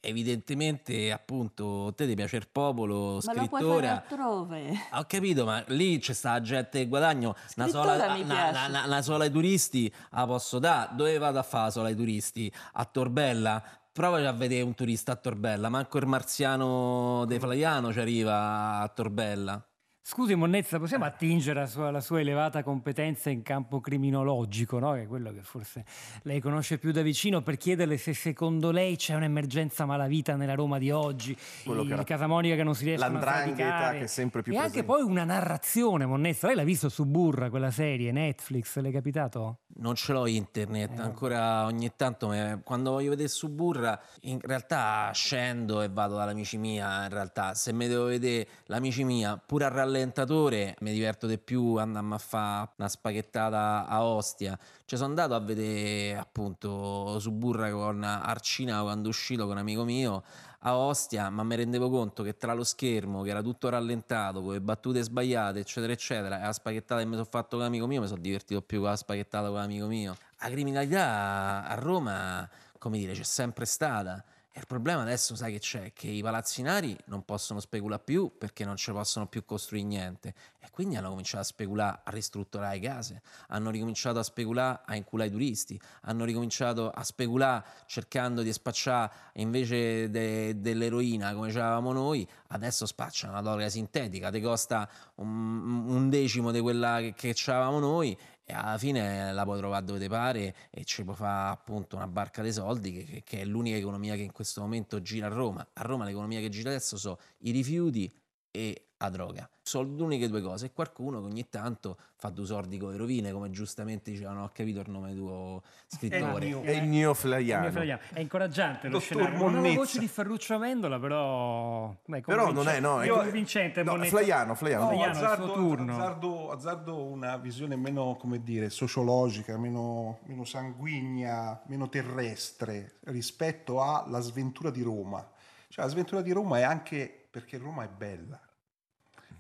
Evidentemente 0.02 1.12
appunto 1.12 1.94
te 1.96 2.08
ti 2.08 2.16
piace 2.16 2.38
il 2.38 2.48
popolo, 2.52 3.16
Ma 3.26 3.34
scrittora. 3.34 3.92
altrove. 4.04 4.74
Ho 4.94 5.04
capito, 5.08 5.46
ma 5.46 5.64
lì 5.68 5.98
c'è 6.00 6.14
sta 6.14 6.40
gente 6.42 6.80
che 6.80 6.88
guadagno. 6.88 7.36
Una 7.56 7.68
sola, 7.68 7.94
una- 8.16 8.68
una- 8.68 8.84
una 8.86 9.02
sola 9.02 9.24
ai 9.26 9.32
turisti 9.32 9.92
la 10.12 10.26
posso 10.26 10.60
dare. 10.60 10.90
Dove 10.96 11.18
vado 11.18 11.40
a 11.40 11.44
fare 11.44 11.66
la 11.66 11.72
sola 11.72 11.88
ai 11.90 11.96
turisti? 11.96 12.52
A 12.74 12.86
Torbella? 12.86 13.64
Provaci 13.92 14.26
a 14.26 14.32
vedere 14.34 14.62
un 14.64 14.74
turista 14.76 15.14
a 15.14 15.16
Torbella. 15.16 15.70
Manco 15.70 15.98
il 15.98 16.06
marziano 16.06 17.24
de 17.26 17.40
Flaiano 17.40 17.92
ci 17.94 18.00
arriva 18.00 18.80
a 18.82 18.88
Torbella. 18.90 19.66
Scusi 20.08 20.36
Monnezza, 20.36 20.78
possiamo 20.78 21.04
attingere 21.06 21.58
alla 21.62 21.68
sua, 21.68 21.88
alla 21.88 22.00
sua 22.00 22.20
elevata 22.20 22.62
competenza 22.62 23.32
in 23.32 23.42
campo 23.42 23.80
criminologico, 23.82 24.78
no? 24.78 24.92
che 24.94 25.02
è 25.02 25.08
quello 25.08 25.34
che 25.34 25.42
forse 25.42 25.84
lei 26.22 26.40
conosce 26.40 26.78
più 26.78 26.92
da 26.92 27.02
vicino, 27.02 27.42
per 27.42 27.58
chiederle 27.58 27.98
se 27.98 28.14
secondo 28.14 28.70
lei 28.70 28.98
c'è 28.98 29.16
un'emergenza 29.16 29.84
malavita 29.88 30.36
nella 30.36 30.54
Roma 30.54 30.78
di 30.78 30.92
oggi, 30.92 31.36
Quello 31.64 31.82
che 31.82 31.88
i 31.90 31.92
era- 31.94 32.04
Casa 32.04 32.28
Monica 32.28 32.54
che 32.54 32.62
non 32.62 32.76
si 32.76 32.84
riescono 32.86 33.10
a 33.10 33.20
L'andrangheta 33.20 33.56
sradicare. 33.56 33.98
che 33.98 34.04
è 34.04 34.08
sempre 34.08 34.44
più 34.44 34.54
e 34.54 34.58
anche 34.58 34.84
presente. 34.84 34.94
poi 34.94 35.02
una 35.02 35.24
narrazione, 35.24 36.06
Monnezza. 36.06 36.46
Lei 36.46 36.56
l'ha 36.58 36.64
visto 36.64 36.88
su 36.88 37.06
Burra, 37.08 37.50
quella 37.50 37.72
serie, 37.72 38.12
Netflix, 38.12 38.78
le 38.78 38.90
è 38.90 38.92
capitato? 38.92 39.58
Non 39.78 39.96
ce 39.96 40.14
l'ho 40.14 40.28
internet, 40.28 41.00
ancora 41.00 41.66
ogni 41.66 41.92
tanto 41.96 42.28
me- 42.28 42.62
quando 42.64 42.92
voglio 42.92 43.10
vedere 43.10 43.28
su 43.28 43.50
Burra, 43.50 44.00
in 44.22 44.40
realtà 44.40 45.10
scendo 45.14 45.82
e 45.82 45.90
vado 45.90 46.16
dall'amici 46.16 46.58
mia, 46.60 47.04
in 47.06 47.10
realtà 47.10 47.56
se 47.56 47.74
mi 47.74 47.88
devo 47.88 48.06
vedere 48.06 48.48
l'amici 48.68 49.04
mia, 49.04 49.42
pure 49.44 49.66
al 49.66 49.72
rallentatore, 49.96 50.76
mi 50.82 50.92
diverto 50.92 51.26
di 51.26 51.38
più 51.38 51.76
andando 51.76 52.16
a 52.16 52.18
fare 52.18 52.72
una 52.76 52.90
spaghettata 52.90 53.88
a 53.88 54.04
Ostia. 54.04 54.58
Ci 54.86 54.96
sono 54.98 55.10
andato 55.10 55.34
a 55.34 55.40
vedere 55.40 56.18
appunto 56.18 57.18
su 57.20 57.32
Burra 57.32 57.72
con 57.72 58.04
Arcina 58.04 58.82
quando 58.82 59.10
uscito 59.10 59.44
con 59.44 59.54
un 59.54 59.60
amico 59.60 59.86
mio 59.86 60.24
a 60.60 60.76
Ostia, 60.76 61.30
ma 61.30 61.44
mi 61.44 61.56
rendevo 61.56 61.90
conto 61.90 62.24
che 62.24 62.38
tra 62.38 62.54
lo 62.54 62.64
schermo, 62.64 63.22
che 63.22 63.30
era 63.30 63.42
tutto 63.42 63.70
rallentato, 63.70 64.42
con 64.42 64.54
le 64.54 64.62
battute 64.62 65.02
sbagliate, 65.02 65.60
eccetera, 65.60 65.94
eccetera, 65.94 66.42
e 66.42 66.46
la 66.46 66.54
spaghettata 66.54 67.02
che 67.02 67.08
mi 67.08 67.14
sono 67.14 67.28
fatto 67.30 67.56
con 67.56 67.60
l'amico 67.60 67.88
mio, 67.88 68.02
mi 68.02 68.08
sono 68.08 68.22
divertito 68.22 68.62
più 68.62 68.80
con 68.80 68.90
la 68.90 68.96
spaghettata 68.96 69.48
con 69.48 69.58
l'amico 69.58 69.86
mio. 69.86 70.16
La 70.40 70.50
criminalità 70.50 71.68
a 71.68 71.76
Roma, 71.76 72.50
come 72.80 72.98
dire, 72.98 73.14
c'è 73.14 73.24
sempre 73.24 73.66
stata. 73.66 74.24
E 74.58 74.60
il 74.60 74.68
problema 74.68 75.02
adesso, 75.02 75.36
sai 75.36 75.52
che 75.52 75.60
c'è? 75.60 75.92
Che 75.92 76.08
i 76.08 76.22
palazzinari 76.22 76.98
non 77.08 77.26
possono 77.26 77.60
speculare 77.60 78.02
più 78.02 78.32
perché 78.38 78.64
non 78.64 78.78
ci 78.78 78.90
possono 78.94 79.28
più 79.28 79.44
costruire 79.44 79.86
niente. 79.86 80.34
E 80.62 80.70
quindi 80.72 80.96
hanno 80.96 81.10
cominciato 81.10 81.42
a 81.42 81.44
speculare, 81.44 82.00
a 82.06 82.12
ristrutturare 82.12 82.80
case, 82.80 83.22
hanno 83.50 83.70
ricominciato 83.70 84.18
a 84.18 84.24
speculare 84.24 84.80
a 84.86 84.96
inculare 84.96 85.28
i 85.28 85.32
turisti, 85.34 85.78
hanno 86.04 86.24
ricominciato 86.24 86.90
a 86.90 87.04
speculare 87.04 87.66
cercando 87.86 88.44
di 88.44 88.54
spacciare 88.54 89.12
invece 89.34 90.10
de- 90.10 90.62
dell'eroina 90.62 91.34
come 91.34 91.52
c'avevamo 91.52 91.92
noi, 91.92 92.26
adesso 92.48 92.86
spacciano 92.86 93.34
la 93.34 93.42
droga 93.42 93.68
sintetica, 93.68 94.32
ti 94.32 94.40
costa 94.40 94.90
un, 95.16 95.86
un 95.90 96.10
decimo 96.10 96.52
di 96.52 96.62
quella 96.62 97.00
che, 97.00 97.14
che 97.14 97.34
c'avevamo 97.36 97.80
noi 97.80 98.18
e 98.46 98.54
alla 98.54 98.78
fine 98.78 99.34
la 99.34 99.44
puoi 99.44 99.58
trovare 99.58 99.84
dove 99.86 100.00
ti 100.00 100.08
pare 100.08 100.56
e 100.70 100.86
ci 100.86 101.04
puoi 101.04 101.16
fare 101.16 101.52
appunto 101.52 101.96
una 101.96 102.08
barca 102.08 102.42
dei 102.44 102.54
soldi 102.54 103.04
che, 103.04 103.24
che- 103.24 103.42
è 103.42 103.46
l'unica 103.46 103.76
economia 103.78 104.16
che 104.16 104.22
in 104.22 104.32
questo 104.32 104.62
momento 104.62 105.02
gira 105.02 105.26
a 105.28 105.30
Roma. 105.30 105.68
A 105.74 105.82
Roma 105.82 106.06
l'economia 106.06 106.40
che 106.40 106.50
gira 106.50 106.70
adesso 106.70 106.96
sono 106.98 107.18
i 107.40 107.52
rifiuti 107.52 108.12
e 108.52 108.90
la 109.06 109.10
droga. 109.10 109.50
Sono 109.62 109.96
le 109.96 110.04
uniche 110.04 110.28
due 110.30 110.42
cose 110.42 110.68
e 110.68 110.72
qualcuno 110.74 111.20
che 111.22 111.26
ogni 111.28 111.50
tanto 111.50 111.98
fa 112.18 112.30
due 112.30 112.46
sordi 112.46 112.78
con 112.78 112.92
le 112.92 112.98
rovine, 112.98 113.32
come 113.32 113.50
giustamente 113.50 114.12
dicevano, 114.12 114.44
ho 114.44 114.52
capito 114.54 114.80
il 114.82 114.90
nome 114.90 115.16
tuo 115.16 115.64
scrittore. 115.88 116.62
È 116.62 116.72
il 116.72 116.88
mio 116.88 117.14
flaiano. 117.14 117.64
Mio 117.64 117.72
Flaiano. 117.72 118.02
È 118.14 118.20
incoraggiante 118.20 118.88
lo 118.88 119.00
Dottor 119.00 119.02
scenario. 119.18 119.38
Non 119.38 119.42
ha 119.42 119.52
la 119.52 119.58
Monnezza. 119.60 119.76
voce 119.80 120.00
di 120.00 120.08
Ferruccio 120.08 120.54
Amendola, 120.56 121.00
però... 121.00 121.96
beh, 122.06 122.22
Però 122.22 122.52
non 122.52 122.68
è, 122.68 122.80
no, 122.80 123.02
è 123.02 123.06
è- 123.06 123.10
convincente. 123.10 123.82
no, 123.84 123.92
Monnezza. 123.94 124.18
Flaiano, 124.18 124.54
Flaiano. 124.56 124.84
No, 124.84 124.90
Flaiano, 124.90 125.08
è 125.08 125.10
il 125.12 125.16
suo 125.18 125.26
azzardo, 125.26 125.54
turno. 125.54 125.94
azzardo- 125.96 126.52
azzardo 126.52 127.04
una 127.04 127.38
visione 127.38 127.76
meno, 127.76 128.16
come 128.20 128.44
dire, 128.44 128.70
sociologica, 128.70 129.58
meno, 129.58 130.20
meno 130.26 130.44
sanguigna, 130.46 131.62
meno 131.68 131.90
terrestre 131.90 132.98
rispetto 133.06 133.82
alla 133.82 134.20
sventura 134.20 134.70
di 134.70 134.82
Roma. 134.84 135.28
Cioè, 135.70 135.84
la 135.84 135.90
sventura 135.92 136.22
di 136.22 136.32
Roma 136.32 136.60
è 136.60 136.62
anche 136.62 137.28
perché 137.30 137.58
Roma 137.58 137.84
è 137.84 137.90
bella, 137.90 138.40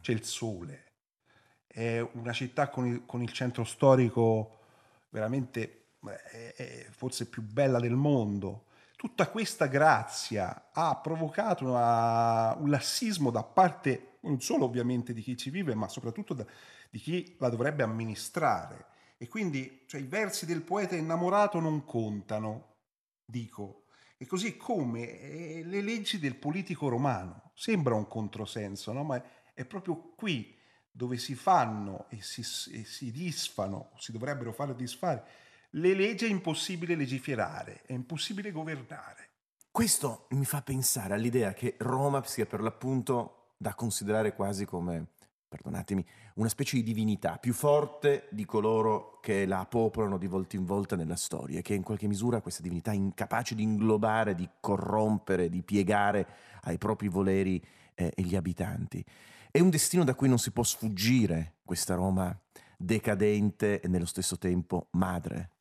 c'è 0.05 0.11
il 0.11 0.23
sole, 0.23 0.83
è 1.65 1.99
una 2.13 2.31
città 2.31 2.69
con 2.69 2.85
il, 2.85 3.05
con 3.07 3.23
il 3.23 3.31
centro 3.31 3.63
storico 3.63 4.59
veramente 5.09 5.93
eh, 6.31 6.53
è 6.53 6.87
forse 6.91 7.27
più 7.27 7.41
bella 7.41 7.79
del 7.79 7.95
mondo. 7.95 8.65
Tutta 8.95 9.27
questa 9.29 9.65
grazia 9.65 10.69
ha 10.71 10.95
provocato 10.97 11.65
una- 11.65 12.53
un 12.53 12.69
lassismo 12.69 13.31
da 13.31 13.43
parte 13.43 14.17
non 14.21 14.39
solo 14.41 14.65
ovviamente 14.65 15.11
di 15.11 15.23
chi 15.23 15.35
ci 15.35 15.49
vive, 15.49 15.73
ma 15.73 15.87
soprattutto 15.87 16.35
da- 16.35 16.45
di 16.91 16.99
chi 16.99 17.35
la 17.39 17.49
dovrebbe 17.49 17.81
amministrare. 17.81 18.85
E 19.17 19.27
quindi 19.27 19.85
cioè, 19.87 20.01
i 20.01 20.05
versi 20.05 20.45
del 20.45 20.61
poeta 20.61 20.95
innamorato 20.95 21.59
non 21.59 21.83
contano, 21.83 22.75
dico. 23.25 23.85
E 24.17 24.27
così 24.27 24.55
come 24.55 25.19
eh, 25.19 25.63
le 25.65 25.81
leggi 25.81 26.19
del 26.19 26.35
politico 26.35 26.89
romano. 26.89 27.51
Sembra 27.55 27.95
un 27.95 28.07
controsenso, 28.07 28.91
no? 28.91 29.03
ma 29.03 29.21
è, 29.55 29.65
proprio 29.65 30.13
qui 30.15 30.55
dove 30.91 31.17
si 31.17 31.33
fanno 31.33 32.05
e 32.09 32.21
si, 32.21 32.41
e 32.71 32.85
si 32.85 33.11
disfano, 33.11 33.89
si 33.97 34.11
dovrebbero 34.11 34.53
fare 34.53 34.75
disfare, 34.75 35.23
le 35.71 35.93
leggi 35.93 36.25
è 36.25 36.29
impossibile 36.29 36.95
legiferare, 36.95 37.81
è 37.85 37.93
impossibile 37.93 38.51
governare. 38.51 39.29
Questo 39.71 40.27
mi 40.29 40.45
fa 40.45 40.61
pensare 40.61 41.15
all'idea 41.15 41.53
che 41.53 41.75
Roma 41.79 42.23
sia 42.23 42.45
per 42.45 42.61
l'appunto 42.61 43.55
da 43.57 43.73
considerare 43.73 44.33
quasi 44.33 44.63
come, 44.63 45.07
perdonatemi, 45.49 46.05
una 46.35 46.47
specie 46.47 46.77
di 46.77 46.83
divinità 46.83 47.37
più 47.37 47.53
forte 47.53 48.27
di 48.31 48.45
coloro 48.45 49.19
che 49.21 49.45
la 49.45 49.65
popolano 49.65 50.17
di 50.17 50.27
volta 50.27 50.55
in 50.55 50.63
volta 50.63 50.95
nella 50.95 51.17
storia, 51.17 51.59
che 51.59 51.73
in 51.73 51.83
qualche 51.83 52.07
misura 52.07 52.39
questa 52.39 52.61
divinità 52.61 52.91
è 52.91 52.95
incapace 52.95 53.53
di 53.53 53.63
inglobare, 53.63 54.33
di 54.33 54.47
corrompere, 54.61 55.49
di 55.49 55.61
piegare 55.61 56.27
ai 56.61 56.77
propri 56.77 57.09
voleri 57.09 57.61
eh, 57.95 58.13
gli 58.15 58.37
abitanti. 58.37 59.03
È 59.55 59.61
un 59.61 59.69
destino 59.69 60.03
da 60.03 60.15
cui 60.15 60.27
non 60.27 60.37
si 60.37 60.51
può 60.51 60.63
sfuggire 60.63 61.59
questa 61.63 61.95
Roma 61.95 62.37
decadente 62.77 63.79
e 63.79 63.87
nello 63.87 64.05
stesso 64.05 64.37
tempo 64.37 64.89
madre. 64.91 65.51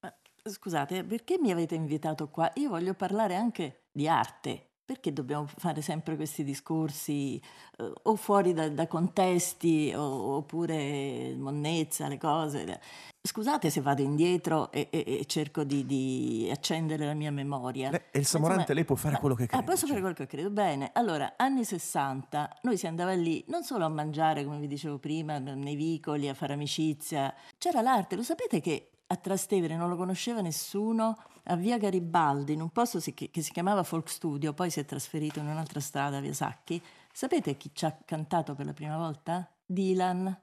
Ma, 0.00 0.14
Scusate, 0.42 1.04
perché 1.04 1.38
mi 1.38 1.50
avete 1.50 1.74
invitato 1.74 2.28
qua? 2.28 2.50
Io 2.56 2.68
voglio 2.68 2.92
parlare 2.92 3.34
anche 3.34 3.84
di 3.90 4.06
arte. 4.06 4.72
Perché 4.86 5.14
dobbiamo 5.14 5.46
fare 5.46 5.80
sempre 5.80 6.14
questi 6.14 6.44
discorsi 6.44 7.40
eh, 7.78 7.92
o 8.02 8.16
fuori 8.16 8.52
da, 8.52 8.68
da 8.68 8.86
contesti 8.86 9.90
o- 9.96 10.36
oppure 10.36 11.34
monnezza, 11.38 12.06
le 12.06 12.18
cose? 12.18 12.80
Scusate 13.22 13.70
se 13.70 13.80
vado 13.80 14.02
indietro 14.02 14.70
e, 14.70 14.88
e- 14.90 15.04
e 15.20 15.24
cerco 15.24 15.64
di, 15.64 15.86
di 15.86 16.48
accendere 16.52 17.06
la 17.06 17.14
mia 17.14 17.30
memoria. 17.32 17.88
È 18.10 18.18
il 18.18 18.26
Samorante, 18.26 18.74
lei 18.74 18.84
può 18.84 18.94
fare 18.94 19.16
quello 19.18 19.34
che 19.34 19.44
Ah, 19.44 19.46
crede. 19.46 19.64
posso 19.64 19.86
fare 19.86 20.00
quello 20.00 20.14
che 20.14 20.26
credo? 20.26 20.50
Bene, 20.50 20.90
allora, 20.92 21.32
anni 21.38 21.64
60, 21.64 22.58
noi 22.64 22.76
si 22.76 22.86
andava 22.86 23.12
lì 23.14 23.42
non 23.48 23.62
solo 23.62 23.86
a 23.86 23.88
mangiare, 23.88 24.44
come 24.44 24.58
vi 24.58 24.66
dicevo 24.66 24.98
prima, 24.98 25.38
nei 25.38 25.76
vicoli, 25.76 26.28
a 26.28 26.34
fare 26.34 26.52
amicizia, 26.52 27.32
c'era 27.56 27.80
l'arte. 27.80 28.16
Lo 28.16 28.22
sapete 28.22 28.60
che 28.60 28.90
a 29.06 29.16
Trastevere 29.16 29.76
non 29.76 29.88
lo 29.88 29.96
conosceva 29.96 30.42
nessuno? 30.42 31.16
A 31.46 31.56
Via 31.56 31.76
Garibaldi, 31.78 32.54
in 32.54 32.62
un 32.62 32.70
posto 32.70 32.98
che, 33.00 33.30
che 33.30 33.42
si 33.42 33.52
chiamava 33.52 33.82
Folk 33.82 34.08
Studio, 34.08 34.54
poi 34.54 34.70
si 34.70 34.80
è 34.80 34.84
trasferito 34.84 35.40
in 35.40 35.46
un'altra 35.46 35.80
strada, 35.80 36.20
Via 36.20 36.32
Sacchi. 36.32 36.80
Sapete 37.12 37.56
chi 37.56 37.70
ci 37.74 37.84
ha 37.84 37.96
cantato 38.04 38.54
per 38.54 38.64
la 38.66 38.72
prima 38.72 38.96
volta? 38.96 39.46
Dylan, 39.66 40.36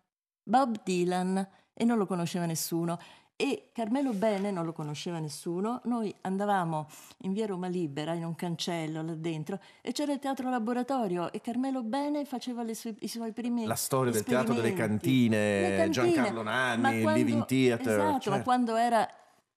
Bob 0.44 0.82
Dylan, 0.84 1.48
e 1.74 1.84
non 1.86 1.98
lo 1.98 2.06
conosceva 2.06 2.46
nessuno. 2.46 3.00
E 3.36 3.72
Carmelo 3.74 4.14
Bene 4.14 4.52
non 4.52 4.66
lo 4.66 4.72
conosceva 4.72 5.18
nessuno. 5.18 5.82
Noi 5.86 6.14
andavamo 6.22 6.88
in 7.24 7.34
via 7.34 7.48
Roma 7.48 7.66
Libera, 7.66 8.14
in 8.14 8.24
un 8.24 8.36
cancello 8.36 9.02
là 9.02 9.16
dentro, 9.16 9.60
e 9.82 9.92
c'era 9.94 10.14
il 10.14 10.20
teatro 10.20 10.48
laboratorio 10.52 11.32
e 11.32 11.42
Carmelo 11.42 11.82
Bene 11.82 12.24
faceva 12.26 12.64
sue- 12.76 12.94
i 13.00 13.08
suoi 13.08 13.32
primi 13.32 13.66
La 13.66 13.74
storia 13.74 14.12
del 14.12 14.24
teatro 14.24 14.54
delle 14.54 14.74
cantine, 14.74 15.76
cantine. 15.78 15.90
Giancarlo 15.90 16.44
Nanni, 16.44 16.98
il 16.98 17.02
quando- 17.02 17.20
Living 17.20 17.46
Theater. 17.46 17.88
Esatto, 17.88 18.12
ma 18.12 18.20
certo. 18.20 18.44
quando 18.44 18.76
era 18.76 19.10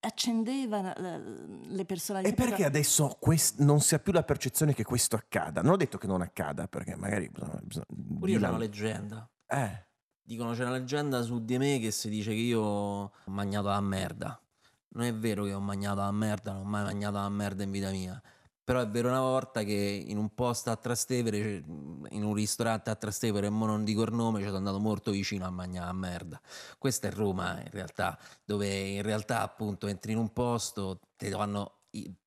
accendeva 0.05 0.95
le 0.97 1.85
personalità. 1.85 2.31
E 2.31 2.35
perché 2.35 2.65
adesso 2.65 3.17
quest- 3.21 3.59
non 3.61 3.81
si 3.81 3.95
ha 3.95 3.99
più 3.99 4.13
la 4.13 4.23
percezione 4.23 4.75
che 4.75 4.85
questo 4.85 5.17
accada? 5.17 5.63
Non 5.63 5.73
ho 5.73 5.77
detto 5.77 5.99
che 5.99 6.07
non 6.07 6.21
accada, 6.23 6.67
perché 6.69 6.95
magari 6.97 7.29
bisogna... 7.31 7.61
bisogna- 7.63 7.87
Pure 8.19 8.31
io 8.33 8.39
c'è 8.41 8.49
una 8.49 8.59
leggenda. 8.59 9.29
Eh, 9.47 9.87
Dicono 10.27 10.53
c'è 10.55 10.63
una 10.63 10.73
leggenda 10.73 11.21
su 11.23 11.45
di 11.45 11.59
me 11.59 11.79
che 11.79 11.91
si 11.91 12.09
dice 12.09 12.31
che 12.31 12.37
io 12.37 12.61
ho 12.61 13.13
mangiato 13.27 13.69
la 13.69 13.81
merda. 13.81 14.39
non 14.95 15.05
è 15.05 15.15
vero 15.15 15.45
che 15.45 15.53
ho 15.53 15.61
mangiato 15.61 16.01
la 16.01 16.11
merda, 16.13 16.53
non 16.53 16.63
ho 16.63 16.65
mai 16.65 16.85
mangiato 16.85 17.17
la 17.17 17.29
merda 17.29 17.63
in 17.65 17.71
vita 17.71 17.91
mia. 17.91 18.23
Però 18.65 18.81
è 18.81 18.89
vero 18.89 19.09
una 19.09 19.21
volta 19.21 19.63
che 19.63 20.05
in 20.07 20.17
un 20.17 20.35
posto 20.35 20.71
a 20.71 20.77
Trastevere, 20.77 21.39
cioè, 21.39 21.63
in 22.15 22.25
un 22.25 22.33
ristorante 22.33 22.89
a 22.89 22.95
Trastevere, 22.95 23.51
mo 23.51 23.67
non 23.67 23.85
dico 23.85 24.03
il 24.03 24.13
nome, 24.13 24.39
ci 24.39 24.47
sono 24.47 24.57
andato 24.57 24.81
molto 24.81 25.11
vicino 25.11 25.45
a 25.45 25.51
mangiare 25.51 25.85
la 25.85 25.93
merda. 25.93 26.41
Questa 26.79 27.09
è 27.09 27.13
Roma 27.13 27.61
in 27.61 27.71
realtà, 27.71 28.19
dove 28.43 28.67
in 28.67 29.03
realtà 29.03 29.43
appunto 29.43 29.87
entri 29.87 30.13
in 30.13 30.19
un 30.19 30.33
posto, 30.33 31.01
te 31.17 31.29
vanno, 31.29 31.81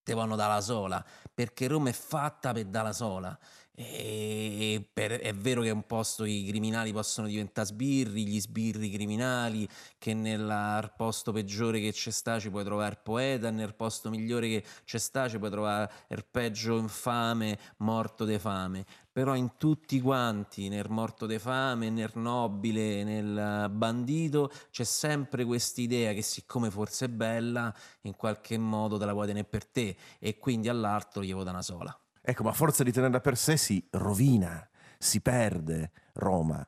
te 0.04 0.14
vanno 0.14 0.36
dalla 0.36 0.62
sola, 0.62 1.04
perché 1.34 1.68
Roma 1.68 1.90
è 1.90 1.94
fatta 1.94 2.52
per 2.54 2.66
dalla 2.66 2.94
sola. 2.94 3.38
E 3.80 4.90
per, 4.92 5.20
è 5.20 5.36
vero 5.36 5.62
che 5.62 5.68
è 5.68 5.72
un 5.72 5.86
posto 5.86 6.26
i 6.26 6.46
criminali 6.48 6.92
possono 6.92 7.28
diventare 7.28 7.68
sbirri, 7.68 8.26
gli 8.26 8.40
sbirri 8.42 8.90
criminali, 8.90 9.70
che 10.00 10.16
nel 10.16 10.92
posto 10.98 11.32
peggiore 11.32 11.80
che 11.80 11.92
c'è 11.92 12.10
sta 12.10 12.40
ci 12.40 12.50
puoi 12.50 12.64
trovare 12.64 12.94
il 12.94 13.00
poeta, 13.04 13.52
nel 13.52 13.76
posto 13.76 14.10
migliore 14.10 14.48
che 14.48 14.64
c'è 14.84 14.98
sta 14.98 15.30
ci 15.30 15.38
puoi 15.38 15.52
trovare 15.52 15.92
il 16.08 16.26
peggio 16.26 16.80
infame, 16.80 17.60
morto 17.78 18.26
de 18.26 18.40
fame. 18.40 18.84
Però 19.12 19.36
in 19.36 19.58
tutti 19.58 20.02
quanti, 20.02 20.70
nel 20.70 20.90
morto 20.90 21.28
de 21.28 21.38
fame, 21.38 21.92
nel 21.92 22.12
nobile, 22.16 23.04
nel 23.04 23.70
bandito, 23.70 24.52
c'è 24.72 24.86
sempre 24.86 25.46
quest'idea 25.46 26.14
che 26.14 26.24
siccome 26.24 26.72
forse 26.72 27.06
è 27.06 27.10
bella, 27.10 27.72
in 28.02 28.16
qualche 28.16 28.58
modo 28.58 28.98
te 28.98 29.06
la 29.06 29.12
puoi 29.12 29.28
tenere 29.28 29.46
per 29.48 29.68
te 29.68 29.96
e 30.18 30.40
quindi 30.40 30.68
all'altro 30.68 31.22
gli 31.24 31.32
vota 31.32 31.52
una 31.52 31.62
sola. 31.62 31.96
Ecco, 32.30 32.44
ma 32.44 32.50
a 32.50 32.54
forza 32.54 32.84
di 32.84 32.92
tenerla 32.92 33.22
per 33.22 33.38
sé 33.38 33.56
si 33.56 33.82
rovina, 33.92 34.68
si 34.98 35.22
perde 35.22 35.92
Roma. 36.16 36.68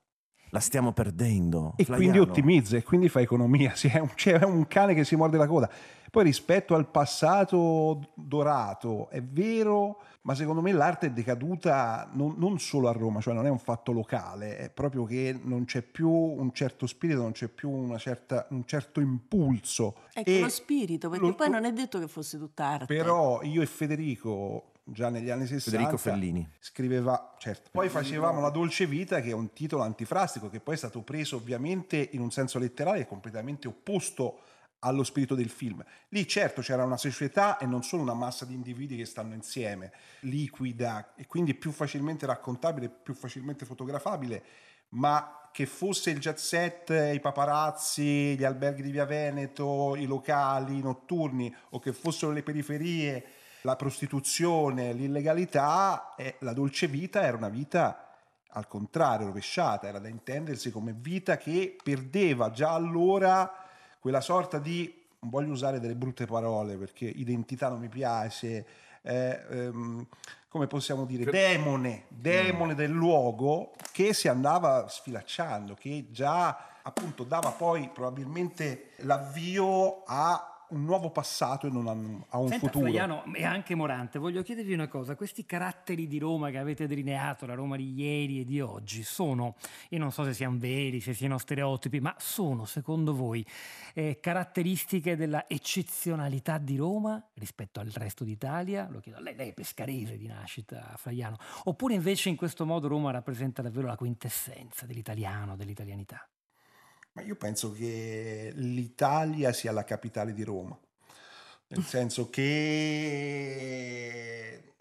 La 0.52 0.62
stiamo 0.62 0.93
perdendo. 0.93 1.74
E 1.76 1.84
Flaiano. 1.84 2.12
quindi 2.12 2.30
ottimizza 2.30 2.78
e 2.78 2.84
quindi 2.84 3.10
fa 3.10 3.19
economia. 3.19 3.76
Sì, 3.76 3.89
è 3.89 4.00
un, 4.00 4.13
c'è 4.15 4.41
un 4.41 4.65
cane 4.67 4.93
che 4.93 5.04
si 5.04 5.17
morde 5.17 5.36
la 5.36 5.48
coda. 5.48 5.69
Poi 6.10 6.24
rispetto 6.24 6.76
al 6.76 6.89
passato 6.89 8.13
dorato, 8.15 9.10
è 9.10 9.22
vero, 9.22 10.02
ma 10.22 10.34
secondo 10.34 10.62
me 10.62 10.72
l'arte 10.72 11.08
è 11.08 11.12
decaduta 11.12 12.10
non, 12.13 12.36
non, 12.38 12.58
solo 12.58 12.88
a 12.88 12.93
Roma, 12.93 13.19
cioè 13.19 13.34
non 13.34 13.45
è 13.45 13.50
un 13.50 13.60
fatto 13.60 13.91
locale, 13.91 14.58
è 14.58 14.69
proprio 14.69 15.04
che 15.04 15.38
non 15.43 15.65
c'è 15.65 15.82
più 15.82 16.10
un 16.10 16.54
certo 16.54 16.88
spirito, 16.88 17.22
non 17.22 17.34
c'è 17.34 17.50
più 17.50 17.69
una 17.69 17.98
certa, 17.98 18.48
un 18.52 18.65
certo 18.65 19.02
impulso. 19.02 19.98
Ecco, 20.13 20.30
e 20.30 20.39
lo 20.39 20.50
spirito, 20.50 21.10
perché 21.10 21.26
lo, 21.26 21.36
poi 21.36 21.50
non 21.50 21.65
è 21.65 21.74
detto 21.74 22.00
che 22.00 22.08
fosse 22.08 22.38
tutta 22.38 22.65
arte. 22.65 22.86
Però 22.86 23.41
io 23.43 23.62
e 23.62 23.65
Federico 23.65 24.72
già 24.91 25.10
negli 25.10 25.30
anni 25.30 25.45
60 25.45 25.78
Federico 25.78 25.97
Fellini. 25.97 26.49
scriveva 26.60 27.36
certo. 27.38 27.69
Poi 27.71 27.89
facevamo 27.89 28.41
La 28.41 28.49
dolce 28.49 28.86
vita 28.86 29.21
che 29.21 29.30
è 29.30 29.34
un 29.34 29.54
titolo 29.54 29.84
antifrastico 29.84 30.49
che 30.49 30.60
poi 30.60 30.75
è 30.75 30.78
stato 30.78 31.02
preso 31.02 31.38
ovviamente 31.38 32.10
in 32.12 32.21
un 32.21 32.32
senso 32.32 32.60
letterale 32.60 33.06
completamente 33.08 33.67
opposto 33.67 34.41
allo 34.80 35.04
spirito 35.04 35.36
del 35.36 35.49
film. 35.49 35.84
Lì 36.10 36.28
certo 36.28 36.62
c'era 36.62 36.84
una 36.84 36.97
società 36.97 37.58
e 37.58 37.65
non 37.65 37.84
solo 37.84 38.02
una 38.02 38.13
massa 38.13 38.45
di 38.45 38.54
individui 38.54 38.97
che 38.97 39.06
stanno 39.06 39.34
insieme 39.34 39.91
liquida 40.21 41.13
e 41.15 41.28
quindi 41.28 41.54
più 41.54 41.71
facilmente 41.71 42.25
raccontabile 42.25 42.89
più 42.89 43.13
facilmente 43.13 43.65
fotografabile 43.65 44.43
ma 44.89 45.39
che 45.52 45.65
fosse 45.65 46.12
il 46.12 46.19
jet 46.19 46.38
set, 46.38 46.89
i 46.89 47.19
paparazzi, 47.19 48.38
gli 48.38 48.43
alberghi 48.43 48.82
di 48.82 48.91
Via 48.91 49.06
Veneto, 49.06 49.95
i 49.95 50.06
locali 50.06 50.78
i 50.78 50.82
notturni 50.82 51.54
o 51.69 51.80
che 51.80 51.91
fossero 51.91 52.32
le 52.32 52.43
periferie 52.43 53.25
la 53.62 53.76
prostituzione, 53.76 54.93
l'illegalità, 54.93 56.15
e 56.15 56.36
la 56.39 56.54
dolce 56.54 56.88
vita 56.88 57.24
era 57.24 57.38
una 57.38 57.50
vita 57.50 58.10
al 58.54 58.67
contrario, 58.67 59.28
rovesciata, 59.28 59.88
era 59.88 60.00
da 60.00 60.08
intendersi 60.08 60.72
come 60.72 60.95
vita 60.98 61.38
che 61.38 61.76
perdeva 61.82 62.50
già 62.52 62.72
allora 62.72 63.52
quella 64.00 64.22
sorta 64.22 64.58
di, 64.58 64.91
non 65.19 65.30
voglio 65.30 65.52
usare 65.52 65.80
delle 65.80 65.95
brutte 65.95 66.26
parole 66.26 66.76
perché 66.78 67.06
identità 67.06 67.69
non 67.69 67.80
mi 67.80 67.89
piace, 67.89 68.65
eh, 69.02 69.41
ehm, 69.50 70.08
come 70.48 70.67
possiamo 70.67 71.06
dire, 71.06 71.30
demone, 71.30 72.06
demone 72.08 72.74
del 72.74 72.91
luogo 72.91 73.74
che 73.91 74.13
si 74.13 74.28
andava 74.28 74.88
sfilacciando, 74.88 75.76
che 75.76 76.08
già 76.10 76.78
appunto 76.82 77.24
dava 77.24 77.52
poi 77.52 77.89
probabilmente 77.89 78.91
l'avvio 79.02 80.04
a 80.06 80.59
un 80.70 80.84
nuovo 80.84 81.10
passato 81.10 81.68
e 81.68 81.70
non 81.70 81.88
a 81.88 81.92
un, 81.92 82.22
a 82.30 82.38
un 82.38 82.50
Senta, 82.50 82.68
futuro. 82.68 82.86
Flaiano 82.86 83.24
e 83.34 83.44
anche 83.44 83.76
Morante, 83.76 84.20
voglio 84.20 84.42
chiedervi 84.42 84.74
una 84.74 84.88
cosa, 84.88 85.16
questi 85.16 85.46
caratteri 85.46 86.08
di 86.08 86.20
Roma 86.20 86.50
che 86.50 86.58
avete 86.58 86.88
delineato, 86.88 87.46
la 87.46 87.54
Roma 87.54 87.76
di 87.76 87.94
ieri 87.94 88.42
e 88.42 88.46
di 88.46 88.62
oggi, 88.62 89.04
sono, 89.04 89.56
io 89.90 90.00
non 90.00 90.12
so 90.12 90.24
se 90.24 90.34
siano 90.34 90.58
veri, 90.58 91.00
se 91.00 91.14
siano 91.14 91.38
stereotipi, 91.38 92.00
ma 92.00 92.16
sono 92.18 92.66
secondo 92.66 93.14
voi 93.14 93.46
eh, 93.94 94.20
caratteristiche 94.20 95.16
della 95.16 95.48
eccezionalità 95.48 96.58
di 96.58 96.78
Roma 96.78 97.24
rispetto 97.34 97.80
al 97.80 97.88
resto 97.88 98.24
d'Italia? 98.24 98.88
Lo 98.90 99.00
chiedo 99.00 99.18
a 99.18 99.22
lei, 99.22 99.36
lei 99.36 99.50
è 99.50 99.54
pescarese 99.54 100.18
di 100.18 100.28
nascita, 100.28 100.94
Flaiano, 100.98 101.38
oppure 101.66 101.94
invece 101.94 102.30
in 102.30 102.36
questo 102.36 102.66
modo 102.66 102.88
Roma 102.88 103.12
rappresenta 103.12 103.62
davvero 103.62 103.88
la 103.88 103.96
quintessenza 103.96 104.86
dell'italiano, 104.86 105.56
dell'italianità? 105.56 106.28
Ma 107.20 107.26
io 107.26 107.36
penso 107.36 107.74
che 107.74 108.54
l'Italia 108.56 109.52
sia 109.52 109.74
la 109.74 109.84
capitale 109.84 110.34
di 110.34 110.44
Roma, 110.44 110.80
nel 111.68 111.84
senso 111.84 112.30
che 112.30 113.42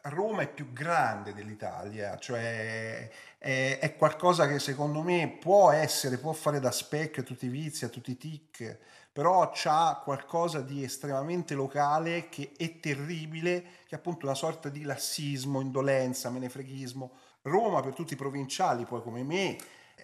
Roma 0.03 0.43
è 0.43 0.49
più 0.49 0.73
grande 0.73 1.35
dell'Italia, 1.35 2.17
cioè 2.17 3.11
è, 3.39 3.81
è, 3.81 3.97
qualcosa 3.97 4.47
che 4.47 4.61
secondo 4.61 5.03
me 5.03 5.37
può 5.41 5.73
essere, 5.73 6.19
può 6.19 6.33
fare 6.33 6.61
da 6.61 6.71
specchio 6.71 7.23
a 7.23 7.25
tutti 7.25 7.47
i 7.47 7.49
vizi, 7.49 7.85
a 7.85 7.89
tutti 7.89 8.13
i 8.13 8.17
tic, 8.17 8.79
però 9.13 9.51
c'ha 9.53 10.01
qualcosa 10.05 10.61
di 10.61 10.85
estremamente 10.85 11.55
locale 11.55 12.29
che 12.29 12.53
è 12.57 12.79
terribile, 12.79 13.63
che 13.89 13.97
è 13.97 13.99
appunto 13.99 14.27
una 14.27 14.37
sorta 14.37 14.69
di 14.69 14.83
lassismo, 14.83 15.61
indolenza, 15.61 16.31
menefreghismo. 16.31 17.11
Roma 17.43 17.81
per 17.81 17.95
tutti 17.95 18.13
i 18.13 18.17
provinciali, 18.17 18.85
poi 18.85 19.03
come 19.03 19.25
me, 19.25 19.57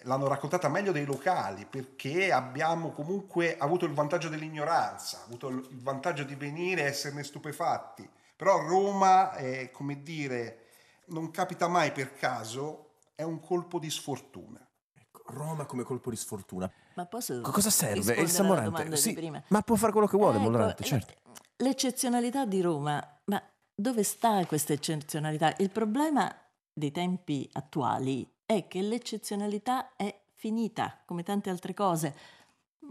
l'hanno 0.05 0.27
raccontata 0.27 0.69
meglio 0.69 0.91
dei 0.91 1.05
locali 1.05 1.65
perché 1.65 2.31
abbiamo 2.31 2.91
comunque 2.91 3.57
avuto 3.57 3.85
il 3.85 3.93
vantaggio 3.93 4.29
dell'ignoranza, 4.29 5.23
avuto 5.25 5.49
il 5.49 5.67
vantaggio 5.81 6.23
di 6.23 6.35
venire 6.35 6.81
e 6.81 6.85
esserne 6.85 7.23
stupefatti. 7.23 8.07
Però 8.35 8.59
Roma, 8.65 9.33
è, 9.33 9.71
come 9.71 10.01
dire, 10.01 10.65
non 11.07 11.31
capita 11.31 11.67
mai 11.67 11.91
per 11.91 12.15
caso, 12.15 12.95
è 13.15 13.23
un 13.23 13.39
colpo 13.39 13.79
di 13.79 13.89
sfortuna. 13.89 14.59
Ecco, 14.93 15.21
Roma 15.27 15.65
come 15.65 15.83
colpo 15.83 16.09
di 16.09 16.15
sfortuna. 16.15 16.69
Ma 16.95 17.05
posso 17.05 17.41
Cosa 17.41 17.69
serve? 17.69 18.15
È 18.15 18.19
il 18.19 18.29
Samorante. 18.29 18.95
Sì, 18.97 19.31
ma 19.47 19.61
può 19.61 19.75
fare 19.75 19.91
quello 19.91 20.07
che 20.07 20.17
vuole, 20.17 20.35
ecco, 20.35 20.43
Molorante, 20.43 20.83
certo. 20.83 21.13
L'eccezionalità 21.57 22.45
di 22.45 22.61
Roma, 22.61 23.01
ma 23.25 23.41
dove 23.73 24.03
sta 24.03 24.45
questa 24.45 24.73
eccezionalità? 24.73 25.53
Il 25.57 25.69
problema 25.69 26.33
dei 26.71 26.91
tempi 26.91 27.49
attuali 27.53 28.29
è 28.45 28.67
che 28.67 28.81
l'eccezionalità 28.81 29.95
è 29.95 30.21
finita, 30.33 31.01
come 31.05 31.23
tante 31.23 31.49
altre 31.49 31.73
cose. 31.73 32.15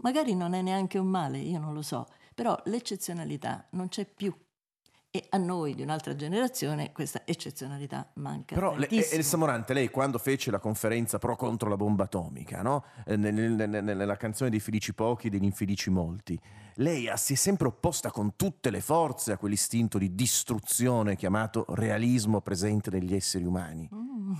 Magari 0.01 0.35
non 0.35 0.53
è 0.53 0.61
neanche 0.61 0.97
un 0.97 1.07
male, 1.07 1.37
io 1.37 1.59
non 1.59 1.73
lo 1.73 1.81
so, 1.81 2.07
però 2.33 2.59
l'eccezionalità 2.65 3.67
non 3.71 3.87
c'è 3.87 4.05
più. 4.05 4.35
E 5.15 5.27
a 5.29 5.37
noi 5.37 5.75
di 5.75 5.81
un'altra 5.81 6.13
generazione 6.13 6.91
questa 6.91 7.21
eccezionalità 7.23 8.09
manca. 8.15 8.53
Però 8.53 8.75
le, 8.75 8.89
Elsa 8.89 9.37
Morante, 9.37 9.73
lei 9.73 9.89
quando 9.89 10.17
fece 10.17 10.51
la 10.51 10.59
conferenza 10.59 11.19
pro 11.19 11.37
contro 11.37 11.69
la 11.69 11.77
bomba 11.77 12.03
atomica, 12.03 12.61
no? 12.61 12.83
Eh, 13.05 13.15
nella, 13.15 13.65
nella 13.65 14.17
canzone 14.17 14.49
dei 14.49 14.59
felici 14.59 14.93
pochi, 14.93 15.29
degli 15.29 15.45
infelici 15.45 15.89
molti, 15.89 16.37
lei 16.79 17.09
si 17.15 17.33
è 17.33 17.35
sempre 17.35 17.67
opposta 17.67 18.11
con 18.11 18.35
tutte 18.35 18.69
le 18.69 18.81
forze 18.81 19.31
a 19.31 19.37
quell'istinto 19.37 19.97
di 19.97 20.13
distruzione 20.13 21.15
chiamato 21.15 21.65
realismo 21.69 22.41
presente 22.41 22.89
negli 22.89 23.15
esseri 23.15 23.45
umani. 23.45 23.89
Mm. 23.93 24.33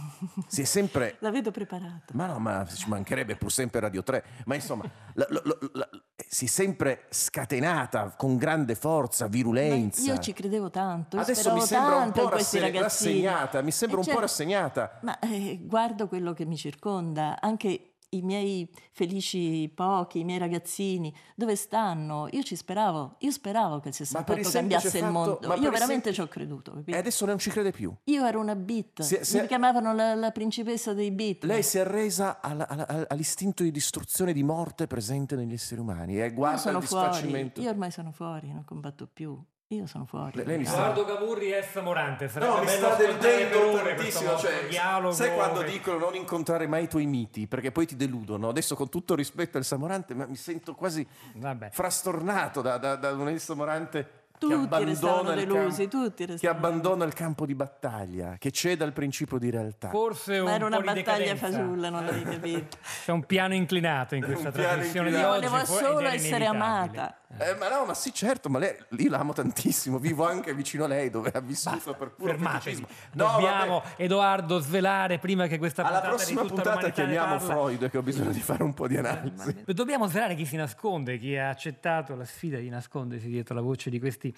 Si 0.47 0.61
è 0.61 0.65
sempre... 0.65 1.15
La 1.21 1.31
vedo 1.31 1.51
preparata. 1.51 2.13
Ma 2.13 2.25
no, 2.25 2.39
ma 2.39 2.65
ci 2.65 2.89
mancherebbe 2.89 3.37
pur 3.37 3.51
sempre 3.51 3.79
Radio 3.79 4.03
3. 4.03 4.23
Ma 4.45 4.55
insomma, 4.55 4.83
la, 5.13 5.25
la, 5.29 5.41
la, 5.73 5.89
si 6.27 6.45
è 6.45 6.47
sempre 6.47 7.05
scatenata 7.09 8.15
con 8.17 8.35
grande 8.35 8.75
forza, 8.75 9.27
virulenza. 9.27 10.01
Ma 10.01 10.13
io 10.13 10.19
ci 10.19 10.33
credevo 10.33 10.64
tanto. 10.69 11.17
Adesso 11.17 11.53
mi 11.53 11.61
sembra 11.61 11.97
un 11.97 12.11
po' 12.11 12.29
rasse- 12.29 12.71
rassegnata. 12.71 13.61
Mi 13.61 13.71
sembra 13.71 14.01
eh, 14.01 14.07
un 14.07 14.13
po' 14.13 14.19
rassegnata. 14.19 14.99
Ma 15.01 15.17
eh, 15.19 15.59
guardo 15.61 16.07
quello 16.07 16.33
che 16.33 16.45
mi 16.45 16.57
circonda, 16.57 17.39
anche 17.39 17.95
i 18.15 18.21
miei 18.21 18.69
felici 18.91 19.69
pochi, 19.73 20.19
i 20.19 20.23
miei 20.23 20.39
ragazzini, 20.39 21.13
dove 21.35 21.55
stanno? 21.55 22.27
Io 22.31 22.43
ci 22.43 22.55
speravo, 22.55 23.15
io 23.19 23.31
speravo 23.31 23.79
che 23.79 23.89
il 23.89 23.93
68 23.93 24.49
cambiasse 24.49 24.89
fatto, 24.89 25.05
il 25.05 25.11
mondo. 25.11 25.55
Io 25.55 25.71
veramente 25.71 26.05
sem- 26.05 26.13
ci 26.13 26.21
ho 26.21 26.27
creduto. 26.27 26.71
Capito? 26.71 26.95
E 26.95 26.99
adesso 26.99 27.25
non 27.25 27.37
ci 27.37 27.49
crede 27.49 27.71
più. 27.71 27.93
Io 28.05 28.25
ero 28.25 28.39
una 28.39 28.55
beat, 28.55 29.01
si, 29.01 29.19
si, 29.21 29.39
mi 29.39 29.47
chiamavano 29.47 29.93
la, 29.93 30.15
la, 30.15 30.31
principessa 30.31 30.93
dei 30.93 31.11
beat. 31.11 31.43
Lei 31.43 31.63
si 31.63 31.77
è 31.77 31.81
arresa 31.81 32.39
alla, 32.41 32.67
alla, 32.67 33.05
all'istinto 33.07 33.63
di 33.63 33.71
distruzione, 33.71 34.33
di 34.33 34.43
morte 34.43 34.87
presente 34.87 35.35
negli 35.35 35.53
esseri 35.53 35.81
umani 35.81 36.21
e 36.21 36.31
guarda 36.31 36.57
sono 36.57 36.77
il 36.77 36.83
disfacimento. 36.83 37.53
Fuori. 37.55 37.67
Io 37.67 37.69
ormai 37.69 37.91
sono 37.91 38.11
fuori, 38.11 38.51
non 38.51 38.63
combatto 38.63 39.07
più. 39.11 39.41
Io 39.69 39.87
sono 39.87 40.05
fuori. 40.05 40.31
Lei- 40.35 40.45
lei 40.45 40.57
mi 40.59 40.65
sta- 40.65 40.91
Edoardo 40.91 41.05
Camurri 41.15 41.51
e 41.51 41.55
Elsa 41.57 41.81
Morante. 41.81 42.27
Sarebbe 42.29 42.53
No, 42.53 42.59
mi 42.61 42.67
sta 42.67 42.93
deludendo 42.95 43.81
tantissimo. 43.83 44.37
Cioè, 44.37 44.67
dialogo. 44.69 45.13
sai 45.13 45.33
quando 45.33 45.61
che- 45.61 45.71
dicono 45.71 45.97
non 45.97 46.15
incontrare 46.15 46.67
mai 46.67 46.83
i 46.83 46.87
tuoi 46.87 47.07
miti 47.07 47.47
perché 47.47 47.71
poi 47.71 47.87
ti 47.87 47.95
deludono? 47.95 48.49
Adesso, 48.49 48.75
con 48.75 48.89
tutto 48.89 49.15
rispetto 49.15 49.57
a 49.57 49.59
Elsa 49.59 49.77
Morante, 49.77 50.13
ma 50.13 50.27
mi 50.27 50.35
sento 50.35 50.75
quasi 50.75 51.05
Vabbè. 51.33 51.69
frastornato 51.71 52.61
da, 52.61 52.77
da, 52.77 52.95
da 52.95 53.11
un 53.13 53.27
Elsa 53.27 53.55
Morante 53.55 54.23
che 54.37 54.39
Tutti 54.41 54.53
abbandona, 54.53 54.85
restavano 54.91 55.31
il 55.31 55.35
delusi, 55.47 55.87
campo, 55.87 56.07
tutti 56.09 56.25
che 56.35 56.47
abbandona 56.49 57.05
il 57.05 57.13
campo 57.13 57.45
di 57.45 57.55
battaglia, 57.55 58.35
che 58.37 58.51
cede 58.51 58.83
al 58.83 58.91
principio 58.91 59.37
di 59.39 59.49
realtà. 59.49 59.87
Forse 59.89 60.39
un 60.39 60.45
Ma 60.45 60.55
era 60.55 60.65
una 60.65 60.79
battaglia 60.81 61.35
fasulla, 61.37 61.89
non 61.89 62.03
l'avevi 62.05 62.31
capito. 62.35 62.77
C'è 63.05 63.11
un 63.13 63.23
piano 63.25 63.53
inclinato 63.55 64.13
in 64.13 64.21
questa 64.25 64.51
trasmissione 64.51 65.09
di 65.09 65.15
oggi. 65.15 65.47
Volevo 65.47 65.65
solo 65.65 66.07
essere 66.09 66.45
amata. 66.45 67.15
Eh, 67.37 67.55
ma 67.55 67.69
no, 67.69 67.85
ma 67.85 67.93
sì, 67.93 68.13
certo, 68.13 68.49
ma 68.49 68.59
lei, 68.59 68.75
io 68.97 69.09
l'amo 69.09 69.33
tantissimo, 69.33 69.97
vivo 69.97 70.25
anche 70.25 70.53
vicino 70.53 70.85
a 70.85 70.87
lei 70.87 71.09
dove 71.09 71.31
ha 71.33 71.41
vissuto 71.41 71.93
per 71.93 72.11
puro 72.11 72.31
Fermatevi. 72.31 72.85
No, 73.13 73.31
Dobbiamo, 73.31 73.79
vabbè. 73.79 74.03
Edoardo, 74.03 74.59
svelare 74.59 75.19
prima 75.19 75.47
che 75.47 75.57
questa 75.57 75.83
Alla 75.83 75.99
puntata 75.99 76.15
prossima 76.15 76.41
puntata 76.45 76.89
chiamiamo. 76.89 77.39
Freud 77.39 77.89
che 77.89 77.97
ho 77.97 78.01
bisogno 78.01 78.31
di 78.31 78.39
fare 78.39 78.63
un 78.63 78.73
po' 78.73 78.87
di 78.87 78.97
analisi. 78.97 79.63
Dobbiamo 79.65 80.07
svelare 80.07 80.35
chi 80.35 80.45
si 80.45 80.55
nasconde, 80.55 81.17
chi 81.17 81.35
ha 81.35 81.49
accettato 81.49 82.15
la 82.15 82.25
sfida 82.25 82.57
di 82.57 82.69
nascondersi 82.69 83.27
dietro 83.27 83.53
la 83.55 83.61
voce 83.61 83.89
di 83.89 83.99
questi 83.99 84.33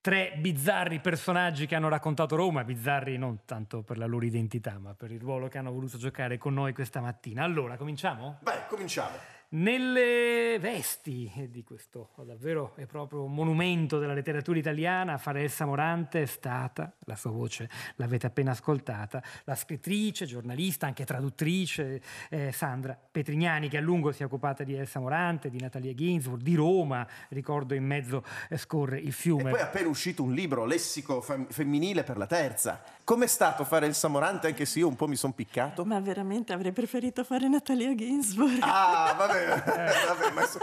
tre 0.00 0.34
bizzarri 0.36 1.00
personaggi 1.00 1.66
che 1.66 1.74
hanno 1.74 1.88
raccontato 1.88 2.36
Roma, 2.36 2.64
bizzarri 2.64 3.16
non 3.16 3.40
tanto 3.44 3.82
per 3.82 3.96
la 3.96 4.06
loro 4.06 4.24
identità, 4.26 4.78
ma 4.78 4.94
per 4.94 5.10
il 5.12 5.20
ruolo 5.20 5.48
che 5.48 5.58
hanno 5.58 5.72
voluto 5.72 5.96
giocare 5.96 6.38
con 6.38 6.52
noi 6.54 6.74
questa 6.74 7.00
mattina. 7.00 7.44
Allora, 7.44 7.76
cominciamo? 7.76 8.38
Beh, 8.40 8.66
cominciamo. 8.68 9.16
Nelle 9.54 10.58
vesti 10.58 11.30
di 11.50 11.62
questo 11.62 12.08
davvero 12.24 12.72
è 12.74 12.86
proprio 12.86 13.26
monumento 13.26 13.98
della 13.98 14.14
letteratura 14.14 14.58
italiana, 14.58 15.18
Farelsa 15.18 15.66
Morante 15.66 16.22
è 16.22 16.24
stata, 16.24 16.90
la 17.00 17.16
sua 17.16 17.32
voce 17.32 17.68
l'avete 17.96 18.26
appena 18.26 18.52
ascoltata, 18.52 19.22
la 19.44 19.54
scrittrice, 19.54 20.24
giornalista, 20.24 20.86
anche 20.86 21.04
traduttrice 21.04 22.00
eh, 22.30 22.50
Sandra 22.50 22.98
Petrignani 23.10 23.68
che 23.68 23.76
a 23.76 23.82
lungo 23.82 24.10
si 24.10 24.22
è 24.22 24.24
occupata 24.24 24.64
di 24.64 24.72
Elsa 24.74 25.00
Morante, 25.00 25.50
di 25.50 25.60
Natalia 25.60 25.92
Ginsburg, 25.92 26.40
di 26.40 26.54
Roma, 26.54 27.06
ricordo 27.28 27.74
in 27.74 27.84
mezzo 27.84 28.24
eh, 28.48 28.56
scorre 28.56 29.00
il 29.00 29.08
E 29.08 29.10
fiume. 29.10 29.50
poi 29.50 29.58
è 29.60 29.64
appena 29.64 29.88
uscito 29.88 30.22
un 30.22 30.32
libro, 30.32 30.64
Lessico 30.64 31.20
fem- 31.20 31.46
femminile 31.50 32.04
per 32.04 32.16
la 32.16 32.26
terza. 32.26 32.82
Com'è 33.04 33.26
stato 33.26 33.64
fare 33.64 33.86
il 33.86 33.94
Samorante, 33.94 34.46
anche 34.46 34.64
se 34.64 34.78
io 34.78 34.86
un 34.86 34.94
po' 34.94 35.08
mi 35.08 35.16
sono 35.16 35.32
piccato? 35.32 35.84
Ma 35.84 35.98
veramente 36.00 36.52
avrei 36.52 36.70
preferito 36.70 37.24
fare 37.24 37.48
Natalia 37.48 37.92
Ginsburg. 37.96 38.58
Ah, 38.60 39.12
vabbè, 39.18 39.46
vabbè, 40.06 40.30
ma 40.32 40.46
so- 40.46 40.60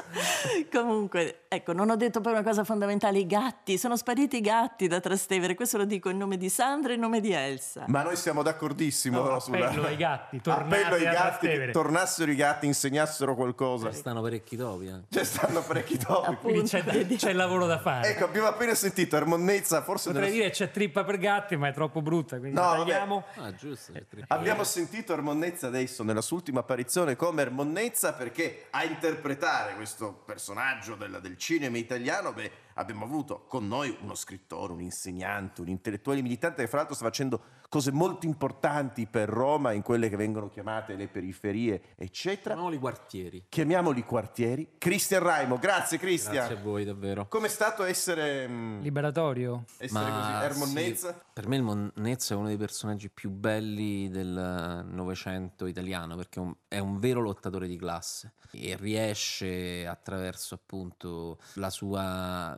Comunque, 0.72 1.42
ecco, 1.52 1.74
non 1.74 1.90
ho 1.90 1.96
detto 1.96 2.22
poi 2.22 2.32
una 2.34 2.44
cosa 2.44 2.64
fondamentale, 2.64 3.18
i 3.18 3.26
gatti, 3.26 3.78
sono 3.80 3.98
spariti 3.98 4.38
i 4.38 4.42
gatti 4.42 4.88
da 4.88 5.00
Trastevere, 5.00 5.56
questo 5.56 5.78
lo 5.78 5.86
dico 5.86 6.10
in 6.10 6.18
nome 6.18 6.38
di 6.38 6.48
Sandra 6.48 6.92
e 6.92 6.96
in 6.96 7.02
nome 7.02 7.20
di 7.22 7.32
Elsa. 7.32 7.86
ma 7.88 8.04
noi 8.04 8.16
siamo 8.16 8.44
d'accordissimo 8.44 9.22
No, 9.22 9.40
sulla... 9.40 9.66
appello 9.68 9.88
ai 9.88 9.96
gatti, 9.98 10.40
Appello 10.46 10.96
ai 10.96 11.02
gatti, 11.04 11.48
che 11.48 11.70
tornassero 11.72 12.30
i 12.32 12.36
gatti, 12.36 12.68
insegnassero 12.68 13.34
qualcosa. 13.36 13.92
Stanno 13.92 14.22
parecchi 14.22 14.56
topi. 14.56 14.86
eh. 14.88 15.00
Cioè, 15.10 15.24
stanno 15.24 15.62
parecchi 15.64 15.98
topi. 16.00 16.36
Quindi 16.36 16.62
c'è, 16.70 16.84
vedi? 16.84 17.16
c'è 17.16 17.32
il 17.32 17.36
lavoro 17.36 17.66
da 17.66 17.80
fare. 17.80 18.10
Ecco, 18.10 18.26
abbiamo 18.26 18.48
appena 18.48 18.76
sentito 18.76 19.16
Ermonnezza, 19.16 19.82
forse... 19.82 20.12
Potrei 20.12 20.30
della- 20.30 20.42
dire 20.44 20.54
c'è 20.54 20.70
trippa 20.72 21.04
per 21.04 21.18
gatti, 21.18 21.56
ma 21.58 21.70
è 21.70 21.74
troppo 21.74 22.02
brutta, 22.04 22.38
quindi 22.38 22.56
No, 22.56 22.74
tagliamo. 22.76 23.24
Ah, 23.38 23.54
giusto. 23.56 23.92
Abbiamo 24.28 24.64
sentito 24.64 25.14
Ermonnezza 25.14 25.66
adesso 25.68 26.04
nella 26.04 26.22
sua 26.22 26.38
ultima 26.38 26.60
apparizione 26.60 27.16
come 27.16 27.42
Ermonnezza 27.42 28.14
perché 28.14 28.68
a 28.70 28.84
interpretare 28.84 29.74
questo 29.76 30.22
personaggio 30.26 30.94
del, 30.96 31.20
del 31.22 31.38
cinema 31.40 31.78
italiano, 31.78 32.34
beh, 32.34 32.52
abbiamo 32.76 33.06
avuto 33.06 33.46
con 33.48 33.68
noi 33.68 33.96
uno 34.02 34.14
scrittore, 34.14 34.74
un 34.74 34.82
insegnante, 34.82 35.62
un 35.62 35.70
intellettuale 35.70 36.22
militante 36.22 36.62
che 36.62 36.68
fra 36.68 36.78
l'altro 36.78 36.96
sta 36.96 37.06
facendo 37.06 37.42
cose 37.70 37.92
molto 37.92 38.26
importanti 38.26 39.06
per 39.06 39.30
Roma 39.30 39.74
in 39.74 39.82
quelle 39.82 40.10
che 40.10 40.16
vengono 40.16 40.50
chiamate 40.50 40.96
le 40.96 41.08
periferie, 41.08 41.94
eccetera. 41.96 42.56
Chiamiamoli 42.56 42.78
quartieri. 42.80 43.44
Chiamiamoli 43.48 44.04
quartieri. 44.04 44.70
Cristian 44.78 45.24
Raimo, 45.24 45.58
grazie 45.58 45.98
Cristian. 45.98 46.34
Grazie 46.34 46.56
a 46.56 46.62
voi, 46.62 46.84
davvero. 46.84 47.28
Com'è 47.28 47.48
stato 47.48 47.84
essere, 47.84 48.48
mm, 48.48 48.82
Liberatorio? 48.82 49.66
essere 49.78 50.10
così? 50.10 50.32
Ermonnezza? 50.32 51.14
sì, 51.14 51.20
per 51.34 51.48
me 51.48 51.56
il 51.56 51.64
Monnezza 51.64 52.34
è 52.34 52.38
uno 52.38 52.48
dei 52.48 52.58
personaggi 52.58 53.10
più 53.10 53.30
belli 53.30 54.10
del 54.10 54.86
Novecento 54.90 55.66
italiano 55.68 56.16
perché 56.16 56.40
è 56.40 56.42
un, 56.42 56.54
è 56.70 56.78
un 56.78 57.00
vero 57.00 57.20
lottatore 57.20 57.68
di 57.68 57.78
classe 57.78 58.34
e 58.52 58.78
riesce 58.78 59.88
attraverso 59.88 60.54
appunto 60.54 61.40
la 61.56 61.72
sua 61.72 62.56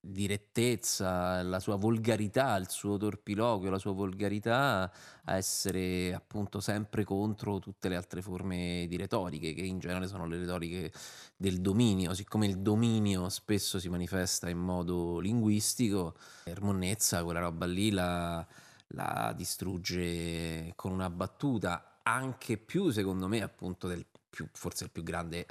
direttezza, 0.00 1.42
la 1.42 1.60
sua 1.60 1.76
volgarità, 1.76 2.56
il 2.56 2.68
suo 2.68 2.96
torpiloquio, 2.96 3.70
la 3.70 3.78
sua 3.78 3.92
volgarità 3.92 4.92
a 5.24 5.36
essere 5.36 6.12
appunto 6.12 6.58
sempre 6.58 7.04
contro 7.04 7.60
tutte 7.60 7.88
le 7.88 7.94
altre 7.94 8.20
forme 8.20 8.86
di 8.88 8.96
retoriche 8.96 9.54
che 9.54 9.62
in 9.62 9.78
genere 9.78 10.08
sono 10.08 10.26
le 10.26 10.38
retoriche 10.38 10.92
del 11.36 11.60
dominio, 11.60 12.14
siccome 12.14 12.46
il 12.46 12.58
dominio 12.58 13.28
spesso 13.28 13.78
si 13.78 13.88
manifesta 13.88 14.48
in 14.48 14.58
modo 14.58 15.20
linguistico, 15.20 16.16
Ermonnezza 16.44 17.22
quella 17.22 17.38
roba 17.38 17.66
lì 17.66 17.92
la, 17.92 18.44
la 18.88 19.32
distrugge 19.36 20.72
con 20.74 20.90
una 20.90 21.08
battuta 21.08 21.91
anche 22.02 22.56
più 22.56 22.90
secondo 22.90 23.28
me 23.28 23.42
appunto 23.42 23.88
del 23.88 24.04
più, 24.32 24.46
forse 24.50 24.84
il 24.84 24.90
più 24.90 25.02
grande 25.02 25.44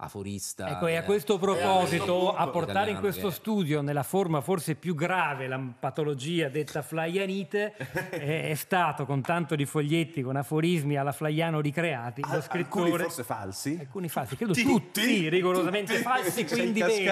aforista 0.00 0.70
Ecco, 0.70 0.86
e 0.86 0.96
a 0.96 1.02
eh, 1.02 1.04
questo 1.04 1.36
proposito, 1.36 2.34
a 2.34 2.48
portare 2.48 2.92
in 2.92 3.00
questo 3.00 3.28
è. 3.28 3.30
studio, 3.30 3.82
nella 3.82 4.02
forma 4.02 4.40
forse 4.40 4.76
più 4.76 4.94
grave, 4.94 5.46
la 5.46 5.60
patologia 5.78 6.48
detta 6.48 6.80
flaianite, 6.80 7.74
è, 8.08 8.48
è 8.48 8.54
stato 8.54 9.04
con 9.04 9.20
tanto 9.20 9.54
di 9.56 9.66
foglietti, 9.66 10.22
con 10.22 10.36
aforismi 10.36 10.96
alla 10.96 11.12
flaiano 11.12 11.60
ricreati, 11.60 12.22
lo 12.22 12.40
scrittore... 12.40 12.84
Alcuni 12.84 13.02
forse 13.02 13.24
falsi? 13.24 13.76
alcuni 13.78 14.08
falsi, 14.08 14.36
credo 14.36 14.52
Tutti? 14.54 14.64
tutti, 14.64 15.28
rigorosamente 15.28 15.92
Tutti? 15.92 16.04
falsi, 16.04 16.46
quindi 16.46 16.80
veri. 16.80 17.06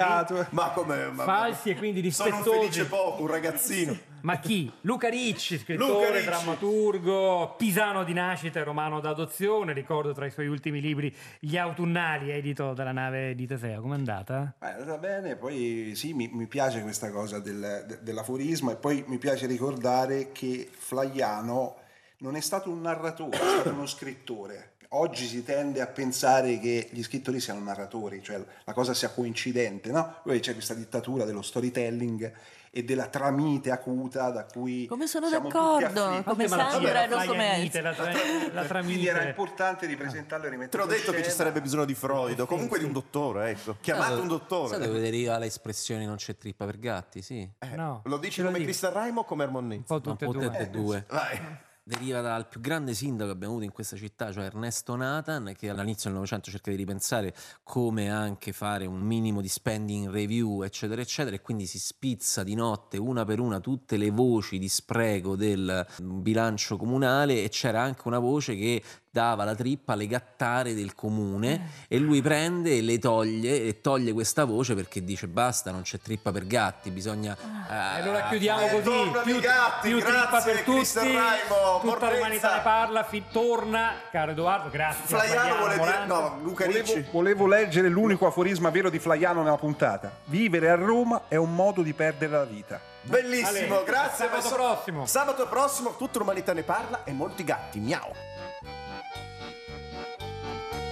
Ma 0.49 0.69
come? 0.71 1.11
Ma, 1.11 1.23
Falsi 1.25 1.69
e 1.69 1.75
quindi 1.75 2.09
Sono 2.11 2.29
un 2.29 2.35
rispettosi. 2.37 2.59
felice 2.59 2.85
poco, 2.87 3.21
un 3.21 3.27
ragazzino. 3.27 4.06
Ma 4.21 4.39
chi? 4.39 4.71
Luca 4.81 5.09
Ricci, 5.09 5.53
Luca 5.53 5.63
scrittore, 5.63 6.11
Ricci. 6.11 6.25
drammaturgo, 6.25 7.55
pisano 7.57 8.03
di 8.03 8.13
nascita 8.13 8.59
e 8.59 8.63
romano 8.63 8.99
d'adozione. 8.99 9.73
Ricordo 9.73 10.13
tra 10.13 10.25
i 10.25 10.31
suoi 10.31 10.47
ultimi 10.47 10.81
libri 10.81 11.13
Gli 11.39 11.57
autunnali, 11.57 12.31
edito 12.31 12.73
dalla 12.73 12.91
nave 12.91 13.35
di 13.35 13.45
Teseo. 13.47 13.81
Com'è 13.81 13.95
andata? 13.95 14.55
Eh, 14.61 14.65
è 14.65 14.79
andata 14.79 14.97
bene, 14.97 15.35
poi 15.35 15.93
sì, 15.95 16.13
mi, 16.13 16.29
mi 16.33 16.47
piace 16.47 16.81
questa 16.81 17.11
cosa 17.11 17.39
del- 17.39 17.85
de- 17.87 17.99
dell'aforismo 18.01 18.71
e 18.71 18.75
poi 18.75 19.03
mi 19.07 19.17
piace 19.17 19.45
ricordare 19.45 20.31
che 20.31 20.67
Flaiano 20.71 21.77
non 22.19 22.35
è 22.35 22.41
stato 22.41 22.69
un 22.69 22.81
narratore, 22.81 23.37
è 23.37 23.41
stato 23.41 23.69
uno 23.69 23.85
scrittore. 23.85 24.71
Oggi 24.91 25.25
si 25.25 25.43
tende 25.43 25.81
a 25.81 25.87
pensare 25.87 26.59
che 26.59 26.87
gli 26.91 27.03
scrittori 27.03 27.41
siano 27.41 27.59
narratori, 27.59 28.23
cioè 28.23 28.41
la 28.63 28.73
cosa 28.73 28.93
sia 28.93 29.09
coincidente, 29.09 29.91
no? 29.91 30.15
Poi 30.23 30.39
c'è 30.39 30.53
questa 30.53 30.73
dittatura 30.73 31.25
dello 31.25 31.41
storytelling 31.41 32.31
e 32.77 32.83
della 32.83 33.07
tramite 33.07 33.71
acuta 33.71 34.29
da 34.29 34.45
cui 34.45 34.85
Come 34.85 35.07
sono 35.07 35.29
d'accordo, 35.29 36.21
come 36.23 36.47
la 36.47 36.69
Sandra 36.69 37.07
non 37.07 37.17
la 37.17 37.25
come 37.25 37.37
flaianite, 37.37 37.77
Elsa. 37.79 37.89
la, 37.89 37.93
tra- 37.95 38.03
la 38.11 38.81
Quindi 38.83 39.07
era 39.07 39.13
tramite. 39.17 39.29
importante 39.29 39.85
ripresentarlo 39.87 40.45
e 40.45 40.49
Te 40.49 40.53
rimetterlo 40.55 40.85
l'ho 40.85 40.91
in 40.91 40.97
detto 40.99 41.11
che 41.11 41.23
ci 41.23 41.31
sarebbe 41.31 41.61
bisogno 41.61 41.85
di 41.85 41.95
Freud, 41.95 42.39
o 42.39 42.45
comunque 42.45 42.77
di 42.77 42.85
un 42.85 42.91
dottore, 42.91 43.49
ecco. 43.49 43.77
Chiamate 43.81 44.13
un 44.13 44.19
Sai 44.19 44.27
dottore. 44.27 44.77
dove 44.85 44.99
deriva 44.99 45.37
l'espressione 45.39 46.05
non 46.05 46.17
c'è 46.17 46.37
trippa 46.37 46.65
per 46.65 46.77
gatti? 46.77 47.21
Sì, 47.23 47.49
Eh, 47.57 47.75
No, 47.75 48.01
lo 48.05 48.17
dici 48.17 48.43
come. 48.43 48.59
Cristian 48.61 48.93
Raimo 48.93 49.21
o 49.21 49.23
come 49.23 49.43
Un 49.43 49.49
Ermonnezza? 49.49 49.85
po' 49.85 49.95
un 49.95 50.01
tutte 50.17 50.25
e 50.25 50.27
due. 50.27 50.43
tutte 50.45 50.59
e 50.59 50.69
due. 50.69 51.05
Vai. 51.09 51.65
Deriva 51.87 52.19
dal 52.19 52.49
più 52.49 52.59
grande 52.59 52.93
sindaco 52.93 53.29
che 53.29 53.35
abbiamo 53.35 53.53
avuto 53.53 53.65
in 53.65 53.71
questa 53.71 53.95
città, 53.95 54.29
cioè 54.33 54.43
Ernesto 54.43 54.97
Nathan, 54.97 55.53
che 55.57 55.69
all'inizio 55.69 56.09
del 56.09 56.15
Novecento 56.15 56.51
cerca 56.51 56.69
di 56.69 56.75
ripensare 56.75 57.33
come 57.63 58.09
anche 58.11 58.51
fare 58.51 58.85
un 58.85 58.99
minimo 58.99 59.39
di 59.39 59.47
spending 59.47 60.09
review, 60.09 60.63
eccetera, 60.63 60.99
eccetera, 60.99 61.37
e 61.37 61.41
quindi 61.41 61.65
si 61.65 61.79
spizza 61.79 62.43
di 62.43 62.55
notte 62.55 62.97
una 62.97 63.23
per 63.23 63.39
una 63.39 63.61
tutte 63.61 63.95
le 63.95 64.09
voci 64.09 64.59
di 64.59 64.67
spreco 64.67 65.37
del 65.37 65.87
bilancio 66.01 66.75
comunale 66.75 67.41
e 67.41 67.47
c'era 67.47 67.83
anche 67.83 68.01
una 68.09 68.19
voce 68.19 68.57
che 68.57 68.83
dava 69.17 69.43
la 69.45 69.55
trippa 69.55 69.93
alle 69.93 70.05
gattare 70.05 70.75
del 70.75 70.93
comune 70.93 71.71
e 71.87 71.97
lui 71.97 72.21
prende 72.21 72.77
e 72.77 72.81
le 72.81 72.99
toglie 72.99 73.63
e 73.63 73.81
toglie 73.81 74.13
questa 74.13 74.45
voce 74.45 74.75
perché 74.75 75.03
dice 75.03 75.27
basta, 75.27 75.71
non 75.71 75.81
c'è 75.81 75.97
trippa 75.99 76.31
per 76.31 76.45
gatti, 76.45 76.91
bisogna... 76.91 77.35
E 77.35 77.73
eh, 77.73 77.99
allora 78.01 78.27
chiudiamo 78.29 78.67
Eh, 78.67 78.81
così. 78.81 79.11
Più, 79.23 79.35
i 79.37 79.39
gatti, 79.39 79.87
più 79.89 79.99
trippa 79.99 80.27
grazie, 80.29 80.51
per 80.53 80.61
tutti. 80.61 80.95
Raimo, 81.15 81.79
Tutta 81.79 81.85
Mortezza. 81.87 82.13
l'umanità 82.13 82.55
ne 82.57 82.61
parla. 82.61 83.03
fi- 83.05 83.23
torna, 83.31 83.93
caro 84.11 84.31
Edoardo. 84.31 84.69
Grazie. 84.69 85.01
Flaiano 85.05 85.55
vuole 85.57 85.77
dire... 85.79 86.05
No, 86.05 86.37
Luca 86.43 86.65
Volevo, 86.65 86.93
Ricci. 86.93 87.05
volevo 87.11 87.47
leggere 87.47 87.89
l'unico 87.89 88.27
aforisma 88.27 88.69
vero 88.69 88.91
di 88.91 88.99
Flaiano 88.99 89.41
nella 89.41 89.57
puntata. 89.57 90.11
Vivere 90.25 90.69
a 90.69 90.75
Roma 90.75 91.23
è 91.27 91.37
un 91.37 91.55
modo 91.55 91.81
di 91.81 91.93
perdere 91.93 92.31
la 92.33 92.43
vita. 92.45 92.79
Bellissimo, 93.01 93.77
Ale, 93.77 93.83
grazie. 93.85 94.25
sabato 94.27 94.49
prossimo. 94.53 95.05
Sabato 95.07 95.47
prossimo 95.47 95.95
tutta 95.97 96.19
l'umanità 96.19 96.53
ne 96.53 96.61
parla 96.63 97.03
e 97.03 97.11
molti 97.13 97.43
gatti, 97.43 97.79
miau. 97.79 98.11